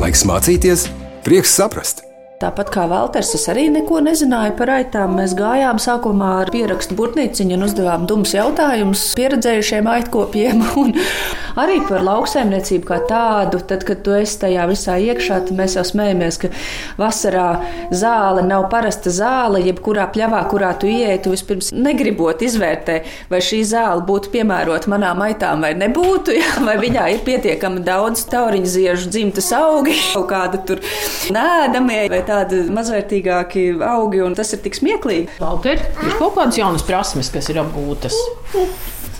Laiks 0.00 0.26
mācīties, 0.28 0.90
prieks 1.24 1.56
saprast! 1.56 2.04
Tāpat 2.44 2.68
kā 2.74 2.82
Valters, 2.84 3.30
es 3.38 3.46
arī 3.48 3.70
neko 3.72 4.02
nezināju 4.04 4.52
par 4.58 4.74
aitām. 4.74 5.14
Mēs 5.16 5.32
gājām 5.38 5.78
sākumā 5.80 6.32
ar 6.42 6.50
pierakstu 6.52 6.92
burtnīciņu 6.98 7.56
un 7.56 7.64
uzdevām 7.64 8.04
dums 8.10 8.34
jautājumus 8.36 9.06
pieredzējušiem 9.16 9.88
aitkopiem 9.88 10.60
un 10.82 10.92
arī 11.56 11.78
par 11.88 12.04
lauksaimniecību 12.04 12.84
kā 12.90 12.98
tādu. 13.08 13.62
Tad, 13.64 13.86
kad 13.88 14.02
tu 14.04 14.12
esi 14.18 14.36
tajā 14.42 14.66
visā 14.68 14.98
iekšā, 15.00 15.38
tad 15.46 15.56
mēs 15.56 15.78
jau 15.78 15.84
smējamies, 15.88 16.38
ka 16.42 16.50
vasarā 16.98 17.46
zāle 17.94 18.44
nav 18.44 18.66
parasta 18.72 19.12
zāle, 19.14 19.62
jebkurā 19.64 20.04
pļavā, 20.12 20.42
kurā 20.50 20.74
tu 20.76 20.90
ieej, 20.90 21.22
tu 21.24 21.32
vispirms 21.32 21.72
negribot 21.72 22.44
izvērtē, 22.44 22.98
vai 23.32 23.40
šī 23.44 23.62
zāle 23.72 24.04
būtu 24.04 24.34
piemērota 24.36 24.92
manām 24.92 25.24
aitām 25.24 25.64
vai 25.64 25.72
nebūtu, 25.80 26.36
ja? 26.42 26.52
vai 26.66 26.76
viņā 26.82 27.08
ir 27.14 27.24
pietiekami 27.24 27.80
daudz 27.88 28.26
tauriņu 28.28 28.74
ziežu 28.76 29.10
dzimtas 29.16 29.48
augi, 29.56 29.96
kaut 30.12 30.28
kāda 30.34 30.60
tur 30.68 30.84
nēdamie 31.32 32.04
vai 32.12 32.22
tādi 32.34 32.64
mazvērtīgāki 32.74 33.68
augi, 33.84 34.22
un 34.24 34.36
tas 34.38 34.52
ir 34.54 34.62
tik 34.64 34.78
smieklīgi. 34.78 35.38
Valter, 35.42 35.80
ir 35.80 36.18
kaut 36.18 36.36
kādas 36.38 36.58
jaunas 36.60 36.84
prasmes, 36.86 37.30
kas 37.34 37.50
ir 37.52 37.62
apgūtas. 37.62 38.16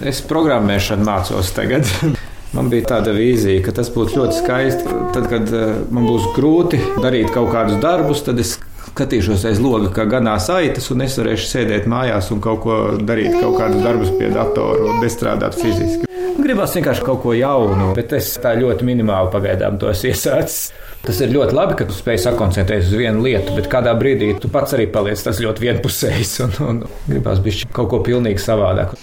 Es 0.04 0.22
programmēšanu 0.26 1.06
mācos 1.06 1.54
tagad. 1.54 1.88
Man 2.54 2.68
bija 2.70 2.86
tāda 2.92 3.10
vīzija, 3.14 3.64
ka 3.66 3.72
tas 3.74 3.88
būtu 3.90 4.20
ļoti 4.20 4.36
skaisti. 4.38 4.84
Tad, 5.14 5.24
kad 5.26 5.48
eh, 5.50 5.72
man 5.90 6.04
būs 6.06 6.28
grūti 6.36 6.78
darīt 7.02 7.32
kaut 7.34 7.48
kādus 7.50 7.80
darbus, 7.82 8.20
tad 8.22 8.38
es 8.38 8.52
skatīšos 8.92 9.42
aiz 9.50 9.58
loga, 9.58 9.88
kā 9.96 10.04
ganās 10.06 10.46
aitas, 10.54 10.86
un 10.94 11.02
es 11.02 11.16
varēšu 11.18 11.48
sēdēt 11.50 11.88
mājās 11.90 12.30
un 12.30 12.38
kaut 12.44 12.62
ko 12.62 12.76
darīt, 13.02 13.34
kaut 13.40 13.58
kādus 13.58 13.82
darbus 13.82 14.14
pie 14.14 14.30
datora 14.30 14.86
un 14.86 15.02
nestrādāt 15.02 15.58
fiziski. 15.58 16.06
Gribās 16.38 16.76
vienkārši 16.78 17.02
kaut 17.06 17.24
ko 17.24 17.34
jaunu, 17.34 17.90
bet 17.96 18.14
es 18.14 18.30
tā 18.38 18.54
ļoti 18.60 18.86
minimāli 18.86 19.34
pagaidām 19.34 19.80
to 19.82 19.90
esmu 19.90 20.12
iesācis. 20.12 20.68
Tas 21.04 21.18
ir 21.20 21.34
ļoti 21.34 21.52
labi, 21.52 21.74
ka 21.76 21.84
tu 21.84 21.92
spēj 21.92 22.22
sakoncentrēties 22.22 22.88
uz 22.88 22.96
vienu 22.96 23.26
lietu, 23.26 23.52
bet 23.58 23.68
kādā 23.72 23.92
brīdī 23.98 24.30
tu 24.40 24.48
pats 24.52 24.72
arī 24.76 24.86
paliec 24.92 25.20
tas 25.20 25.40
ļoti 25.42 25.66
vienpusējs 25.66 26.32
un, 26.46 26.54
un 26.64 26.80
gribās 27.04 27.42
būt 27.44 27.66
kaut 27.76 27.90
ko 27.92 28.00
pilnīgi 28.06 28.40
savādāk. 28.40 28.94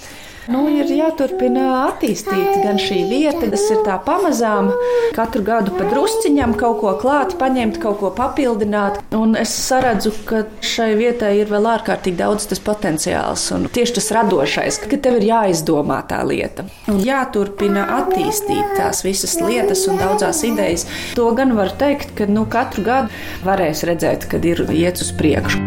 Nu, 0.52 0.66
ir 0.68 0.90
jāturpina 0.92 1.66
attīstīt 1.88 2.58
gan 2.66 2.80
šī 2.82 2.98
vieta, 3.08 3.48
tas 3.54 3.64
ir 3.72 3.80
tā 3.86 3.96
pamazām, 4.04 4.72
katru 5.16 5.44
gadu 5.48 5.72
pa 5.78 5.86
drusciņam 5.88 6.58
kaut 6.60 6.82
ko 6.82 6.92
klāt, 7.00 7.38
paņemt, 7.40 7.80
kaut 7.84 8.02
ko 8.02 8.12
papildināt. 8.18 9.00
Un 9.16 9.38
es 9.40 9.54
saredzu, 9.56 10.12
ka 10.28 10.44
šai 10.66 10.90
vietai 11.00 11.34
ir 11.40 11.52
vēl 11.52 11.70
ārkārtīgi 11.78 12.20
daudz 12.20 12.50
tas 12.52 12.64
potenciāls 12.64 13.48
un 13.56 13.70
tieši 13.72 13.98
tas 14.00 14.12
radošais, 14.18 14.82
ka 14.92 15.00
tev 15.00 15.22
ir 15.22 15.30
jāizdomā 15.30 16.02
tā 16.12 16.20
lieta. 16.28 16.68
Un 16.92 17.00
jāturpina 17.06 17.88
attīstīt 18.02 18.76
tās 18.76 19.06
visas 19.08 19.38
lietas 19.40 19.86
un 19.88 20.02
daudzās 20.02 20.44
idejas. 20.48 20.88
To 21.16 21.32
gan 21.38 21.56
var 21.56 21.72
teikt, 21.80 22.12
ka 22.20 22.28
nu, 22.28 22.44
katru 22.52 22.84
gadu 22.88 23.48
varēs 23.48 23.86
redzēt, 23.88 24.28
kad 24.32 24.44
ir 24.48 24.66
iet 24.68 25.00
uz 25.00 25.16
priekšu. 25.16 25.61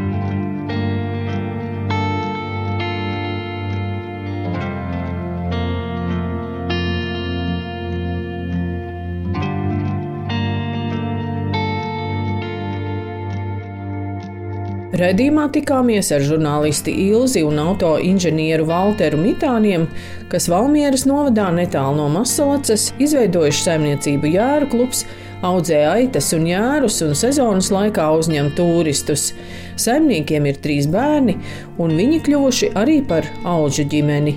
Redījumā 14.94 15.48
tikāmies 15.50 16.12
ar 16.14 16.22
žurnālisti 16.22 16.92
Ilzi 17.08 17.40
un 17.42 17.58
autoinženieru 17.58 18.68
Walteru 18.68 19.18
Mitāniem, 19.18 19.88
kas 20.30 20.46
Valmieras 20.52 21.02
novadā 21.10 21.48
netālu 21.56 21.96
no 21.98 22.04
Masalacas 22.14 22.92
izveidojuši 23.02 23.64
saimniecību 23.64 24.30
Jāru 24.36 24.68
klubs, 24.70 25.02
audzē 25.42 25.80
aitas 25.90 26.30
un 26.36 26.46
jērus 26.46 27.00
un 27.08 27.18
sezonas 27.18 27.72
laikā 27.74 28.06
uzņem 28.20 28.52
turistus. 28.54 29.32
Saimniekiem 29.74 30.46
ir 30.46 30.62
trīs 30.62 30.86
bērni, 30.86 31.40
un 31.82 31.98
viņi 31.98 32.22
kļuvuši 32.28 32.70
arī 32.78 33.00
par 33.08 33.26
auģu 33.42 33.88
ģimeni. 33.90 34.36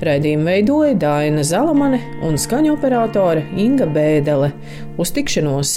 Raidījumu 0.00 0.48
veidoja 0.48 0.96
Dāna 0.96 1.44
Zalamane 1.44 2.00
un 2.24 2.40
skaņu 2.40 2.72
operātore 2.78 3.44
Inga 3.52 3.84
Bēdele. 3.84 4.54
Uz 4.96 5.12
tikšanos! 5.12 5.76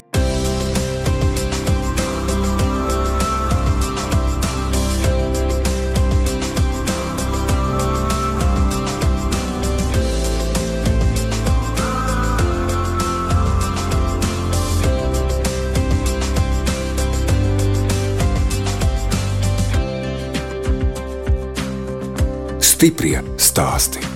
Stiprie 22.83 23.21
stāsti. 23.39 24.12